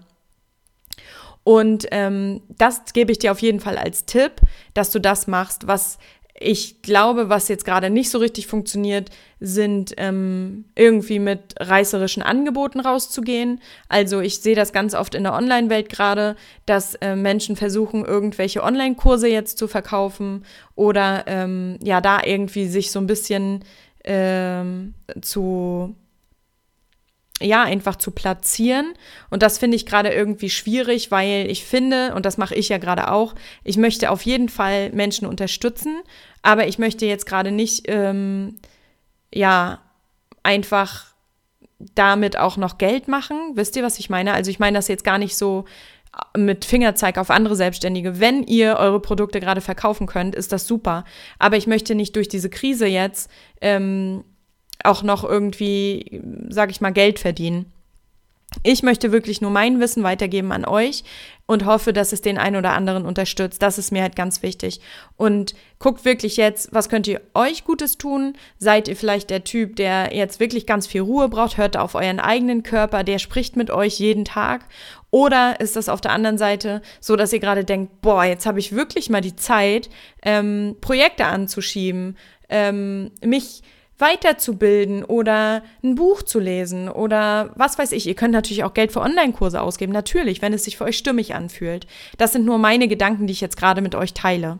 Und 1.47 1.87
ähm, 1.91 2.41
das 2.49 2.91
gebe 2.91 3.13
ich 3.13 3.19
dir 3.19 3.31
auf 3.31 3.41
jeden 3.41 3.61
Fall 3.61 3.77
als 3.77 4.05
Tipp, 4.05 4.41
dass 4.73 4.91
du 4.91 4.99
das 4.99 5.27
machst, 5.27 5.65
was 5.65 5.97
ich 6.39 6.81
glaube, 6.81 7.29
was 7.29 7.47
jetzt 7.47 7.65
gerade 7.65 7.89
nicht 7.89 8.09
so 8.09 8.19
richtig 8.19 8.47
funktioniert, 8.47 9.09
sind 9.39 9.93
ähm, 9.97 10.65
irgendwie 10.75 11.19
mit 11.19 11.55
reißerischen 11.59 12.23
Angeboten 12.23 12.79
rauszugehen. 12.79 13.59
Also 13.89 14.19
ich 14.19 14.39
sehe 14.39 14.55
das 14.55 14.71
ganz 14.71 14.93
oft 14.93 15.15
in 15.15 15.23
der 15.23 15.33
Online-Welt 15.33 15.89
gerade, 15.89 16.35
dass 16.65 16.95
äh, 16.95 17.15
Menschen 17.15 17.55
versuchen, 17.55 18.05
irgendwelche 18.05 18.63
Online-Kurse 18.63 19.27
jetzt 19.27 19.57
zu 19.57 19.67
verkaufen 19.67 20.45
oder 20.75 21.23
ähm, 21.27 21.77
ja, 21.83 22.01
da 22.01 22.21
irgendwie 22.23 22.67
sich 22.67 22.91
so 22.91 22.99
ein 22.99 23.07
bisschen 23.07 23.63
ähm, 24.03 24.93
zu 25.21 25.95
ja, 27.39 27.63
einfach 27.63 27.97
zu 27.97 28.11
platzieren. 28.11 28.93
Und 29.29 29.43
das 29.43 29.57
finde 29.57 29.75
ich 29.75 29.85
gerade 29.85 30.09
irgendwie 30.09 30.49
schwierig, 30.49 31.11
weil 31.11 31.49
ich 31.49 31.65
finde, 31.65 32.15
und 32.15 32.25
das 32.25 32.37
mache 32.37 32.55
ich 32.55 32.69
ja 32.69 32.77
gerade 32.77 33.11
auch, 33.11 33.35
ich 33.63 33.77
möchte 33.77 34.09
auf 34.09 34.23
jeden 34.23 34.49
Fall 34.49 34.91
Menschen 34.91 35.27
unterstützen, 35.27 35.97
aber 36.41 36.67
ich 36.67 36.79
möchte 36.79 37.05
jetzt 37.05 37.25
gerade 37.25 37.51
nicht, 37.51 37.85
ähm, 37.87 38.57
ja, 39.33 39.81
einfach 40.43 41.13
damit 41.93 42.37
auch 42.37 42.57
noch 42.57 42.77
Geld 42.77 43.07
machen. 43.07 43.37
Wisst 43.53 43.75
ihr, 43.75 43.83
was 43.83 43.99
ich 43.99 44.09
meine? 44.09 44.33
Also 44.33 44.49
ich 44.49 44.57
meine 44.57 44.77
das 44.77 44.87
jetzt 44.87 45.03
gar 45.03 45.19
nicht 45.19 45.37
so 45.37 45.65
mit 46.35 46.65
Fingerzeig 46.65 47.17
auf 47.17 47.29
andere 47.29 47.55
Selbstständige. 47.55 48.19
Wenn 48.19 48.43
ihr 48.43 48.77
eure 48.77 48.99
Produkte 48.99 49.39
gerade 49.39 49.61
verkaufen 49.61 50.07
könnt, 50.07 50.35
ist 50.35 50.51
das 50.51 50.65
super. 50.65 51.05
Aber 51.37 51.57
ich 51.57 51.67
möchte 51.67 51.93
nicht 51.93 52.15
durch 52.15 52.27
diese 52.27 52.49
Krise 52.49 52.87
jetzt 52.87 53.29
ähm, 53.61 54.23
auch 54.83 55.03
noch 55.03 55.23
irgendwie, 55.23 56.21
sag 56.49 56.71
ich 56.71 56.81
mal, 56.81 56.91
Geld 56.93 57.19
verdienen. 57.19 57.71
Ich 58.63 58.81
möchte 58.81 59.11
wirklich 59.11 59.41
nur 59.41 59.51
mein 59.51 59.79
Wissen 59.79 60.03
weitergeben 60.03 60.51
an 60.51 60.65
euch. 60.65 61.03
und 61.49 61.65
hoffe, 61.65 61.93
dass 61.93 62.11
es 62.11 62.21
den 62.21 62.37
einen 62.37 62.57
oder 62.57 62.73
anderen 62.73 63.05
unterstützt. 63.05 63.61
Das 63.61 63.77
ist 63.77 63.91
mir 63.91 64.01
halt 64.01 64.17
ganz 64.17 64.43
wichtig. 64.43 64.81
Und 65.15 65.55
guckt 65.79 66.03
wirklich 66.03 66.35
jetzt, 66.35 66.73
was 66.73 66.89
könnt 66.89 67.07
ihr 67.07 67.21
euch 67.33 67.63
Gutes 67.63 67.97
tun? 67.97 68.33
Seid 68.59 68.89
ihr 68.89 68.97
vielleicht 68.97 69.29
der 69.29 69.45
Typ, 69.45 69.77
der 69.77 70.13
jetzt 70.13 70.41
wirklich 70.41 70.65
ganz 70.65 70.87
viel 70.87 71.01
Ruhe 71.01 71.29
braucht? 71.29 71.57
Hört 71.57 71.77
auf 71.77 71.95
euren 71.95 72.19
eigenen 72.19 72.63
Körper, 72.63 73.05
der 73.05 73.17
spricht 73.17 73.55
mit 73.55 73.71
euch 73.71 73.97
jeden 73.97 74.25
Tag. 74.25 74.65
Oder 75.09 75.61
ist 75.61 75.77
das 75.77 75.87
auf 75.87 76.01
der 76.01 76.11
anderen 76.11 76.37
Seite 76.37 76.81
so, 76.99 77.15
dass 77.15 77.31
ihr 77.31 77.39
gerade 77.39 77.63
denkt, 77.63 78.01
boah, 78.01 78.25
jetzt 78.25 78.45
habe 78.45 78.59
ich 78.59 78.75
wirklich 78.75 79.09
mal 79.09 79.21
die 79.21 79.37
Zeit, 79.37 79.89
ähm, 80.23 80.75
Projekte 80.81 81.25
anzuschieben, 81.25 82.17
ähm, 82.49 83.11
mich 83.23 83.63
weiterzubilden 83.99 85.03
oder 85.03 85.63
ein 85.83 85.95
Buch 85.95 86.21
zu 86.21 86.39
lesen 86.39 86.89
oder 86.89 87.51
was 87.55 87.77
weiß 87.77 87.91
ich. 87.93 88.05
Ihr 88.07 88.15
könnt 88.15 88.33
natürlich 88.33 88.63
auch 88.63 88.73
Geld 88.73 88.91
für 88.91 89.01
Online-Kurse 89.01 89.61
ausgeben, 89.61 89.91
natürlich, 89.91 90.41
wenn 90.41 90.53
es 90.53 90.65
sich 90.65 90.77
für 90.77 90.85
euch 90.85 90.97
stimmig 90.97 91.33
anfühlt. 91.33 91.87
Das 92.17 92.33
sind 92.33 92.45
nur 92.45 92.57
meine 92.57 92.87
Gedanken, 92.87 93.27
die 93.27 93.33
ich 93.33 93.41
jetzt 93.41 93.57
gerade 93.57 93.81
mit 93.81 93.95
euch 93.95 94.13
teile. 94.13 94.59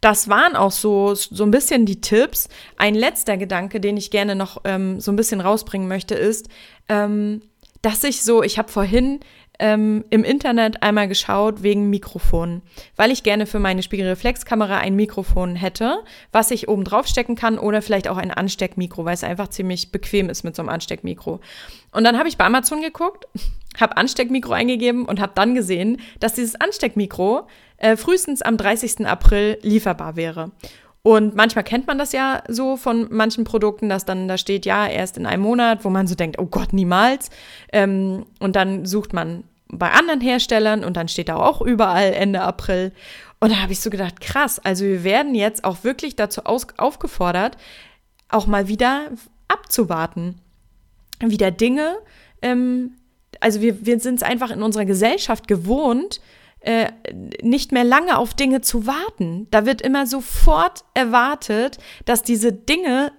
Das 0.00 0.28
waren 0.28 0.54
auch 0.54 0.70
so, 0.70 1.14
so 1.14 1.42
ein 1.42 1.50
bisschen 1.50 1.84
die 1.84 2.00
Tipps. 2.00 2.48
Ein 2.76 2.94
letzter 2.94 3.36
Gedanke, 3.36 3.80
den 3.80 3.96
ich 3.96 4.12
gerne 4.12 4.36
noch 4.36 4.60
ähm, 4.64 5.00
so 5.00 5.10
ein 5.10 5.16
bisschen 5.16 5.40
rausbringen 5.40 5.88
möchte, 5.88 6.14
ist, 6.14 6.48
ähm, 6.88 7.42
dass 7.82 8.04
ich 8.04 8.22
so, 8.22 8.42
ich 8.42 8.58
habe 8.58 8.70
vorhin 8.70 9.20
ähm, 9.58 10.04
im 10.10 10.24
Internet 10.24 10.82
einmal 10.82 11.08
geschaut 11.08 11.62
wegen 11.62 11.90
Mikrofonen, 11.90 12.62
weil 12.96 13.10
ich 13.10 13.22
gerne 13.22 13.46
für 13.46 13.58
meine 13.58 13.82
Spiegelreflexkamera 13.82 14.78
ein 14.78 14.94
Mikrofon 14.94 15.56
hätte, 15.56 16.04
was 16.32 16.50
ich 16.50 16.68
oben 16.68 16.84
drauf 16.84 17.06
stecken 17.06 17.34
kann 17.34 17.58
oder 17.58 17.82
vielleicht 17.82 18.08
auch 18.08 18.16
ein 18.16 18.30
Ansteckmikro, 18.30 19.04
weil 19.04 19.14
es 19.14 19.24
einfach 19.24 19.48
ziemlich 19.48 19.90
bequem 19.90 20.28
ist 20.28 20.44
mit 20.44 20.54
so 20.54 20.62
einem 20.62 20.68
Ansteckmikro. 20.68 21.40
Und 21.90 22.04
dann 22.04 22.18
habe 22.18 22.28
ich 22.28 22.36
bei 22.36 22.44
Amazon 22.44 22.82
geguckt, 22.82 23.26
habe 23.80 23.96
Ansteckmikro 23.96 24.52
eingegeben 24.52 25.04
und 25.04 25.20
habe 25.20 25.32
dann 25.34 25.54
gesehen, 25.54 26.00
dass 26.20 26.34
dieses 26.34 26.60
Ansteckmikro 26.60 27.46
äh, 27.78 27.96
frühestens 27.96 28.42
am 28.42 28.56
30. 28.56 29.06
April 29.06 29.58
lieferbar 29.62 30.16
wäre. 30.16 30.52
Und 31.08 31.34
manchmal 31.34 31.64
kennt 31.64 31.86
man 31.86 31.96
das 31.96 32.12
ja 32.12 32.42
so 32.48 32.76
von 32.76 33.06
manchen 33.10 33.44
Produkten, 33.44 33.88
dass 33.88 34.04
dann 34.04 34.28
da 34.28 34.36
steht, 34.36 34.66
ja, 34.66 34.86
erst 34.86 35.16
in 35.16 35.24
einem 35.24 35.42
Monat, 35.42 35.82
wo 35.82 35.88
man 35.88 36.06
so 36.06 36.14
denkt, 36.14 36.38
oh 36.38 36.44
Gott, 36.44 36.74
niemals. 36.74 37.30
Ähm, 37.72 38.26
und 38.40 38.56
dann 38.56 38.84
sucht 38.84 39.14
man 39.14 39.44
bei 39.68 39.90
anderen 39.90 40.20
Herstellern 40.20 40.84
und 40.84 40.98
dann 40.98 41.08
steht 41.08 41.30
da 41.30 41.36
auch 41.36 41.62
überall 41.62 42.12
Ende 42.12 42.42
April. 42.42 42.92
Und 43.40 43.52
da 43.52 43.62
habe 43.62 43.72
ich 43.72 43.80
so 43.80 43.88
gedacht, 43.88 44.20
krass, 44.20 44.58
also 44.58 44.84
wir 44.84 45.02
werden 45.02 45.34
jetzt 45.34 45.64
auch 45.64 45.82
wirklich 45.82 46.14
dazu 46.14 46.42
aufgefordert, 46.44 47.56
auch 48.28 48.46
mal 48.46 48.68
wieder 48.68 49.06
abzuwarten. 49.48 50.42
Wieder 51.20 51.50
Dinge, 51.50 51.96
ähm, 52.42 52.98
also 53.40 53.62
wir, 53.62 53.86
wir 53.86 53.98
sind 53.98 54.16
es 54.16 54.22
einfach 54.22 54.50
in 54.50 54.60
unserer 54.60 54.84
Gesellschaft 54.84 55.48
gewohnt, 55.48 56.20
äh, 56.60 56.90
nicht 57.42 57.72
mehr 57.72 57.84
lange 57.84 58.18
auf 58.18 58.34
Dinge 58.34 58.60
zu 58.60 58.86
warten. 58.86 59.46
Da 59.50 59.66
wird 59.66 59.80
immer 59.82 60.06
sofort 60.06 60.84
erwartet, 60.94 61.78
dass 62.04 62.22
diese 62.22 62.52
Dinge 62.52 63.12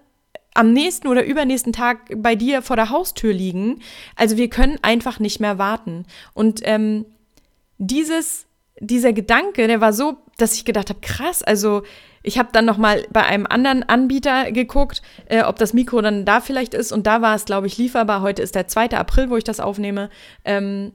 am 0.54 0.74
nächsten 0.74 1.08
oder 1.08 1.26
übernächsten 1.26 1.74
Tag 1.74 2.12
bei 2.18 2.36
dir 2.36 2.62
vor 2.62 2.76
der 2.76 2.90
Haustür 2.90 3.34
liegen. 3.34 3.82
Also 4.16 4.36
wir 4.38 4.50
können 4.50 4.78
einfach 4.82 5.20
nicht 5.20 5.40
mehr 5.40 5.58
warten. 5.58 6.06
Und 6.34 6.62
ähm, 6.64 7.06
dieses, 7.78 8.46
dieser 8.80 9.14
Gedanke, 9.14 9.68
der 9.68 9.80
war 9.80 9.94
so, 9.94 10.18
dass 10.38 10.56
ich 10.56 10.66
gedacht 10.66 10.90
habe, 10.90 11.00
krass, 11.02 11.44
also 11.44 11.84
ich 12.24 12.38
habe 12.38 12.50
dann 12.52 12.66
noch 12.66 12.78
mal 12.78 13.06
bei 13.12 13.24
einem 13.24 13.48
anderen 13.48 13.84
Anbieter 13.84 14.52
geguckt, 14.52 15.02
äh, 15.28 15.44
ob 15.44 15.58
das 15.58 15.74
Mikro 15.74 16.02
dann 16.02 16.26
da 16.26 16.42
vielleicht 16.42 16.74
ist. 16.74 16.92
Und 16.92 17.08
da 17.08 17.22
war 17.22 17.36
es, 17.36 17.46
glaube 17.46 17.68
ich, 17.68 17.78
lieferbar. 17.78 18.22
Heute 18.22 18.42
ist 18.42 18.56
der 18.56 18.68
2. 18.68 18.92
April, 18.92 19.30
wo 19.30 19.38
ich 19.38 19.44
das 19.46 19.60
aufnehme. 19.60 20.10
Ähm, 20.44 20.92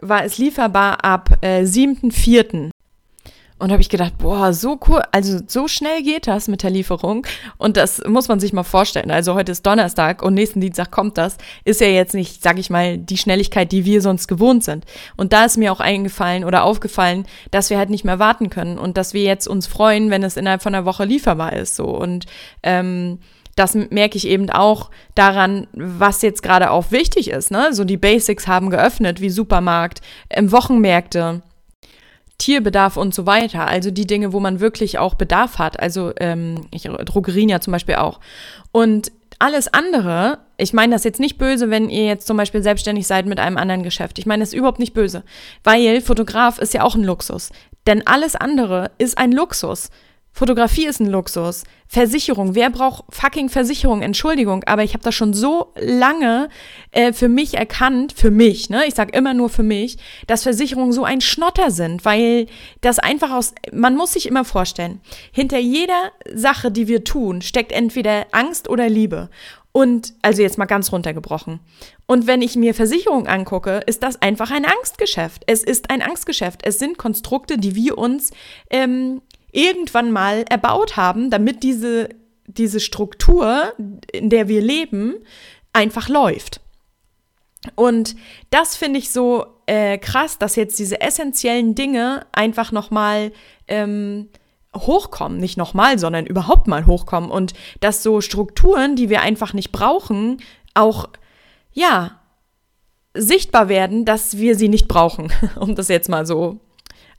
war 0.00 0.24
es 0.24 0.38
lieferbar 0.38 1.04
ab 1.04 1.38
äh, 1.40 1.62
7.4. 1.62 2.70
Und 3.58 3.72
habe 3.72 3.80
ich 3.80 3.88
gedacht, 3.88 4.18
boah, 4.18 4.52
so 4.52 4.78
cool, 4.86 5.02
also 5.12 5.40
so 5.46 5.66
schnell 5.66 6.02
geht 6.02 6.26
das 6.26 6.46
mit 6.46 6.62
der 6.62 6.68
Lieferung. 6.68 7.26
Und 7.56 7.78
das 7.78 8.02
muss 8.06 8.28
man 8.28 8.38
sich 8.38 8.52
mal 8.52 8.64
vorstellen. 8.64 9.10
Also 9.10 9.32
heute 9.32 9.52
ist 9.52 9.64
Donnerstag 9.64 10.22
und 10.22 10.34
nächsten 10.34 10.60
Dienstag 10.60 10.90
kommt 10.90 11.16
das. 11.16 11.38
Ist 11.64 11.80
ja 11.80 11.86
jetzt 11.86 12.12
nicht, 12.12 12.42
sag 12.42 12.58
ich 12.58 12.68
mal, 12.68 12.98
die 12.98 13.16
Schnelligkeit, 13.16 13.72
die 13.72 13.86
wir 13.86 14.02
sonst 14.02 14.28
gewohnt 14.28 14.62
sind. 14.62 14.84
Und 15.16 15.32
da 15.32 15.46
ist 15.46 15.56
mir 15.56 15.72
auch 15.72 15.80
eingefallen 15.80 16.44
oder 16.44 16.64
aufgefallen, 16.64 17.24
dass 17.50 17.70
wir 17.70 17.78
halt 17.78 17.88
nicht 17.88 18.04
mehr 18.04 18.18
warten 18.18 18.50
können 18.50 18.76
und 18.76 18.98
dass 18.98 19.14
wir 19.14 19.22
jetzt 19.22 19.48
uns 19.48 19.66
freuen, 19.66 20.10
wenn 20.10 20.22
es 20.22 20.36
innerhalb 20.36 20.62
von 20.62 20.74
einer 20.74 20.84
Woche 20.84 21.06
lieferbar 21.06 21.54
ist. 21.54 21.76
So 21.76 21.86
und 21.86 22.26
ähm, 22.62 23.20
das 23.56 23.74
merke 23.74 24.16
ich 24.16 24.28
eben 24.28 24.50
auch 24.50 24.90
daran, 25.14 25.66
was 25.72 26.22
jetzt 26.22 26.42
gerade 26.42 26.70
auch 26.70 26.90
wichtig 26.92 27.30
ist. 27.30 27.50
Ne? 27.50 27.72
So 27.72 27.84
die 27.84 27.96
Basics 27.96 28.46
haben 28.46 28.70
geöffnet, 28.70 29.20
wie 29.20 29.30
Supermarkt, 29.30 30.02
ähm, 30.30 30.52
Wochenmärkte. 30.52 31.42
Tierbedarf 32.38 32.98
und 32.98 33.14
so 33.14 33.24
weiter, 33.24 33.66
also 33.66 33.90
die 33.90 34.06
Dinge, 34.06 34.34
wo 34.34 34.40
man 34.40 34.60
wirklich 34.60 34.98
auch 34.98 35.14
Bedarf 35.14 35.58
hat, 35.58 35.80
also 35.80 36.12
ähm, 36.20 36.66
ich, 36.70 36.82
Drogerien 36.82 37.48
ja 37.48 37.60
zum 37.60 37.72
Beispiel 37.72 37.94
auch. 37.94 38.20
Und 38.72 39.10
alles 39.38 39.72
andere, 39.72 40.40
ich 40.58 40.74
meine 40.74 40.94
das 40.94 41.04
jetzt 41.04 41.18
nicht 41.18 41.38
böse, 41.38 41.70
wenn 41.70 41.88
ihr 41.88 42.04
jetzt 42.04 42.26
zum 42.26 42.36
Beispiel 42.36 42.62
selbstständig 42.62 43.06
seid 43.06 43.24
mit 43.24 43.38
einem 43.38 43.56
anderen 43.56 43.82
Geschäft. 43.82 44.18
Ich 44.18 44.26
meine 44.26 44.42
das 44.42 44.52
überhaupt 44.52 44.78
nicht 44.78 44.94
böse, 44.94 45.24
weil 45.64 46.02
Fotograf 46.02 46.58
ist 46.58 46.74
ja 46.74 46.82
auch 46.82 46.94
ein 46.94 47.04
Luxus. 47.04 47.50
Denn 47.86 48.06
alles 48.06 48.34
andere 48.36 48.90
ist 48.98 49.16
ein 49.16 49.32
Luxus. 49.32 49.90
Fotografie 50.36 50.86
ist 50.86 51.00
ein 51.00 51.06
Luxus. 51.06 51.64
Versicherung, 51.88 52.54
wer 52.54 52.68
braucht 52.68 53.04
fucking 53.08 53.48
Versicherung? 53.48 54.02
Entschuldigung, 54.02 54.64
aber 54.64 54.84
ich 54.84 54.92
habe 54.92 55.02
das 55.02 55.14
schon 55.14 55.32
so 55.32 55.72
lange 55.76 56.50
äh, 56.90 57.14
für 57.14 57.30
mich 57.30 57.54
erkannt, 57.54 58.12
für 58.12 58.30
mich, 58.30 58.68
ne? 58.68 58.84
Ich 58.86 58.94
sage 58.94 59.16
immer 59.16 59.32
nur 59.32 59.48
für 59.48 59.62
mich, 59.62 59.96
dass 60.26 60.42
Versicherungen 60.42 60.92
so 60.92 61.04
ein 61.04 61.22
Schnotter 61.22 61.70
sind, 61.70 62.04
weil 62.04 62.48
das 62.82 62.98
einfach 62.98 63.30
aus, 63.30 63.54
man 63.72 63.96
muss 63.96 64.12
sich 64.12 64.26
immer 64.26 64.44
vorstellen, 64.44 65.00
hinter 65.32 65.58
jeder 65.58 66.12
Sache, 66.34 66.70
die 66.70 66.86
wir 66.86 67.02
tun, 67.02 67.40
steckt 67.40 67.72
entweder 67.72 68.26
Angst 68.32 68.68
oder 68.68 68.90
Liebe. 68.90 69.30
Und 69.76 70.14
also 70.22 70.40
jetzt 70.40 70.56
mal 70.56 70.64
ganz 70.64 70.90
runtergebrochen. 70.90 71.60
Und 72.06 72.26
wenn 72.26 72.40
ich 72.40 72.56
mir 72.56 72.72
Versicherung 72.72 73.26
angucke, 73.26 73.82
ist 73.86 74.02
das 74.02 74.22
einfach 74.22 74.50
ein 74.50 74.64
Angstgeschäft. 74.64 75.42
Es 75.46 75.62
ist 75.62 75.90
ein 75.90 76.00
Angstgeschäft. 76.00 76.60
Es 76.64 76.78
sind 76.78 76.96
Konstrukte, 76.96 77.58
die 77.58 77.74
wir 77.74 77.98
uns 77.98 78.30
ähm, 78.70 79.20
irgendwann 79.52 80.12
mal 80.12 80.44
erbaut 80.48 80.96
haben, 80.96 81.30
damit 81.30 81.62
diese, 81.62 82.08
diese 82.46 82.80
Struktur, 82.80 83.72
in 84.12 84.30
der 84.30 84.48
wir 84.48 84.60
leben, 84.60 85.14
einfach 85.72 86.08
läuft. 86.08 86.60
Und 87.74 88.16
das 88.50 88.76
finde 88.76 88.98
ich 88.98 89.10
so 89.10 89.46
äh, 89.66 89.98
krass, 89.98 90.38
dass 90.38 90.56
jetzt 90.56 90.78
diese 90.78 91.00
essentiellen 91.00 91.74
Dinge 91.74 92.26
einfach 92.32 92.70
nochmal 92.70 93.32
ähm, 93.66 94.28
hochkommen. 94.74 95.38
Nicht 95.38 95.56
nochmal, 95.56 95.98
sondern 95.98 96.26
überhaupt 96.26 96.68
mal 96.68 96.86
hochkommen. 96.86 97.30
Und 97.30 97.54
dass 97.80 98.02
so 98.02 98.20
Strukturen, 98.20 98.96
die 98.96 99.08
wir 99.10 99.22
einfach 99.22 99.52
nicht 99.52 99.72
brauchen, 99.72 100.38
auch, 100.74 101.08
ja, 101.72 102.20
sichtbar 103.14 103.68
werden, 103.68 104.04
dass 104.04 104.36
wir 104.36 104.56
sie 104.56 104.68
nicht 104.68 104.88
brauchen, 104.88 105.32
um 105.60 105.74
das 105.74 105.88
jetzt 105.88 106.08
mal 106.08 106.26
so 106.26 106.60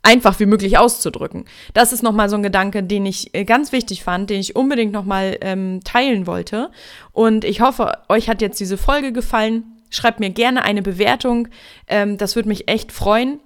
einfach 0.07 0.39
wie 0.39 0.45
möglich 0.45 0.77
auszudrücken. 0.77 1.43
Das 1.73 1.91
ist 1.91 2.01
nochmal 2.01 2.29
so 2.29 2.37
ein 2.37 2.43
Gedanke, 2.43 2.81
den 2.81 3.05
ich 3.05 3.35
äh, 3.35 3.43
ganz 3.43 3.73
wichtig 3.73 4.03
fand, 4.03 4.29
den 4.29 4.39
ich 4.39 4.55
unbedingt 4.55 4.93
nochmal 4.93 5.37
ähm, 5.41 5.81
teilen 5.83 6.25
wollte. 6.27 6.71
Und 7.11 7.43
ich 7.43 7.59
hoffe, 7.59 7.91
euch 8.07 8.29
hat 8.29 8.41
jetzt 8.41 8.59
diese 8.61 8.77
Folge 8.77 9.11
gefallen. 9.11 9.65
Schreibt 9.89 10.21
mir 10.21 10.29
gerne 10.29 10.63
eine 10.63 10.81
Bewertung. 10.81 11.49
Ähm, 11.87 12.17
das 12.17 12.37
würde 12.37 12.47
mich 12.47 12.69
echt 12.69 12.93
freuen. 12.93 13.41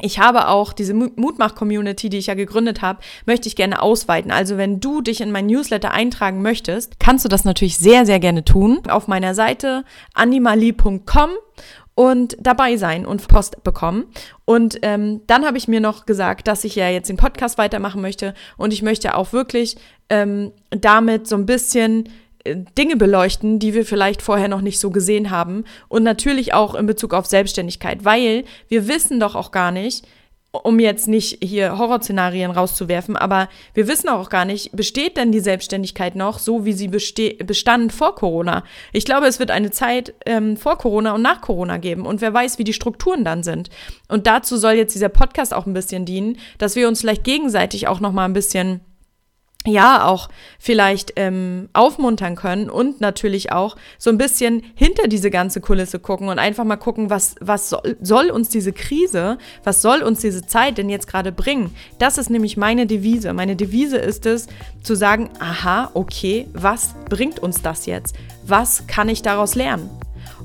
Ich 0.00 0.18
habe 0.18 0.48
auch 0.48 0.72
diese 0.72 0.94
Mutmach-Community, 0.94 2.08
die 2.08 2.18
ich 2.18 2.26
ja 2.26 2.34
gegründet 2.34 2.82
habe, 2.82 3.00
möchte 3.26 3.48
ich 3.48 3.56
gerne 3.56 3.80
ausweiten. 3.80 4.30
Also 4.30 4.56
wenn 4.56 4.80
du 4.80 5.00
dich 5.00 5.20
in 5.20 5.32
mein 5.32 5.46
Newsletter 5.46 5.92
eintragen 5.92 6.42
möchtest, 6.42 6.98
kannst 7.00 7.24
du 7.24 7.28
das 7.28 7.44
natürlich 7.44 7.78
sehr, 7.78 8.04
sehr 8.04 8.20
gerne 8.20 8.44
tun. 8.44 8.80
Auf 8.88 9.08
meiner 9.08 9.34
Seite 9.34 9.84
animali.com 10.14 11.30
und 11.98 12.36
dabei 12.38 12.76
sein 12.76 13.04
und 13.04 13.26
Post 13.26 13.64
bekommen. 13.64 14.04
Und 14.44 14.78
ähm, 14.82 15.22
dann 15.26 15.44
habe 15.44 15.58
ich 15.58 15.66
mir 15.66 15.80
noch 15.80 16.06
gesagt, 16.06 16.46
dass 16.46 16.62
ich 16.62 16.76
ja 16.76 16.88
jetzt 16.88 17.08
den 17.08 17.16
Podcast 17.16 17.58
weitermachen 17.58 18.00
möchte 18.00 18.34
und 18.56 18.72
ich 18.72 18.82
möchte 18.82 19.16
auch 19.16 19.32
wirklich 19.32 19.76
ähm, 20.08 20.52
damit 20.70 21.26
so 21.26 21.34
ein 21.34 21.44
bisschen 21.44 22.08
äh, 22.44 22.54
Dinge 22.78 22.94
beleuchten, 22.94 23.58
die 23.58 23.74
wir 23.74 23.84
vielleicht 23.84 24.22
vorher 24.22 24.46
noch 24.46 24.60
nicht 24.60 24.78
so 24.78 24.90
gesehen 24.90 25.32
haben 25.32 25.64
und 25.88 26.04
natürlich 26.04 26.54
auch 26.54 26.76
in 26.76 26.86
Bezug 26.86 27.14
auf 27.14 27.26
Selbstständigkeit, 27.26 28.04
weil 28.04 28.44
wir 28.68 28.86
wissen 28.86 29.18
doch 29.18 29.34
auch 29.34 29.50
gar 29.50 29.72
nicht, 29.72 30.06
um 30.50 30.78
jetzt 30.78 31.08
nicht 31.08 31.44
hier 31.44 31.78
Horrorszenarien 31.78 32.50
rauszuwerfen, 32.50 33.16
aber 33.16 33.48
wir 33.74 33.86
wissen 33.86 34.08
auch 34.08 34.30
gar 34.30 34.44
nicht, 34.44 34.74
besteht 34.74 35.16
denn 35.16 35.30
die 35.30 35.40
Selbstständigkeit 35.40 36.16
noch 36.16 36.38
so, 36.38 36.64
wie 36.64 36.72
sie 36.72 36.88
bestand 36.88 37.92
vor 37.92 38.14
Corona? 38.14 38.64
Ich 38.92 39.04
glaube, 39.04 39.26
es 39.26 39.38
wird 39.38 39.50
eine 39.50 39.70
Zeit 39.70 40.14
ähm, 40.24 40.56
vor 40.56 40.78
Corona 40.78 41.14
und 41.14 41.22
nach 41.22 41.42
Corona 41.42 41.76
geben 41.76 42.06
und 42.06 42.20
wer 42.22 42.32
weiß, 42.32 42.58
wie 42.58 42.64
die 42.64 42.72
Strukturen 42.72 43.24
dann 43.24 43.42
sind. 43.42 43.68
Und 44.08 44.26
dazu 44.26 44.56
soll 44.56 44.72
jetzt 44.72 44.94
dieser 44.94 45.10
Podcast 45.10 45.52
auch 45.52 45.66
ein 45.66 45.74
bisschen 45.74 46.06
dienen, 46.06 46.38
dass 46.56 46.76
wir 46.76 46.88
uns 46.88 47.00
vielleicht 47.00 47.24
gegenseitig 47.24 47.86
auch 47.86 48.00
noch 48.00 48.12
mal 48.12 48.24
ein 48.24 48.32
bisschen 48.32 48.80
ja 49.66 50.06
auch 50.06 50.28
vielleicht 50.58 51.12
ähm, 51.16 51.68
aufmuntern 51.72 52.36
können 52.36 52.70
und 52.70 53.00
natürlich 53.00 53.52
auch 53.52 53.76
so 53.98 54.10
ein 54.10 54.18
bisschen 54.18 54.62
hinter 54.74 55.08
diese 55.08 55.30
ganze 55.30 55.60
Kulisse 55.60 55.98
gucken 55.98 56.28
und 56.28 56.38
einfach 56.38 56.64
mal 56.64 56.76
gucken, 56.76 57.10
was, 57.10 57.34
was 57.40 57.70
soll, 57.70 57.96
soll 58.00 58.30
uns 58.30 58.48
diese 58.48 58.72
Krise, 58.72 59.36
was 59.64 59.82
soll 59.82 60.02
uns 60.02 60.20
diese 60.20 60.46
Zeit 60.46 60.78
denn 60.78 60.88
jetzt 60.88 61.06
gerade 61.06 61.32
bringen? 61.32 61.74
Das 61.98 62.18
ist 62.18 62.30
nämlich 62.30 62.56
meine 62.56 62.86
Devise. 62.86 63.32
Meine 63.32 63.56
Devise 63.56 63.98
ist 63.98 64.26
es, 64.26 64.46
zu 64.82 64.94
sagen, 64.94 65.30
aha, 65.40 65.90
okay, 65.94 66.48
was 66.52 66.94
bringt 67.08 67.40
uns 67.40 67.60
das 67.60 67.86
jetzt? 67.86 68.14
Was 68.46 68.86
kann 68.86 69.08
ich 69.08 69.22
daraus 69.22 69.54
lernen? 69.54 69.90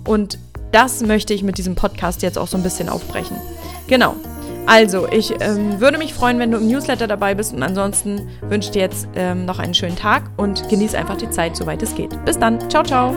Und 0.05 0.37
das 0.71 1.01
möchte 1.01 1.33
ich 1.33 1.43
mit 1.43 1.59
diesem 1.59 1.75
Podcast 1.75 2.23
jetzt 2.23 2.37
auch 2.37 2.47
so 2.47 2.57
ein 2.57 2.63
bisschen 2.63 2.89
aufbrechen. 2.89 3.37
Genau, 3.87 4.15
also, 4.65 5.07
ich 5.09 5.33
ähm, 5.39 5.79
würde 5.79 5.97
mich 5.97 6.13
freuen, 6.13 6.39
wenn 6.39 6.51
du 6.51 6.57
im 6.57 6.67
Newsletter 6.67 7.07
dabei 7.07 7.35
bist 7.35 7.53
und 7.53 7.63
ansonsten 7.63 8.29
wünsche 8.41 8.67
ich 8.67 8.71
dir 8.71 8.81
jetzt 8.81 9.07
ähm, 9.15 9.45
noch 9.45 9.59
einen 9.59 9.73
schönen 9.73 9.95
Tag 9.95 10.23
und 10.37 10.67
genieße 10.69 10.97
einfach 10.97 11.17
die 11.17 11.29
Zeit, 11.29 11.55
soweit 11.55 11.81
es 11.83 11.95
geht. 11.95 12.23
Bis 12.25 12.39
dann. 12.39 12.69
Ciao, 12.69 12.83
ciao. 12.83 13.13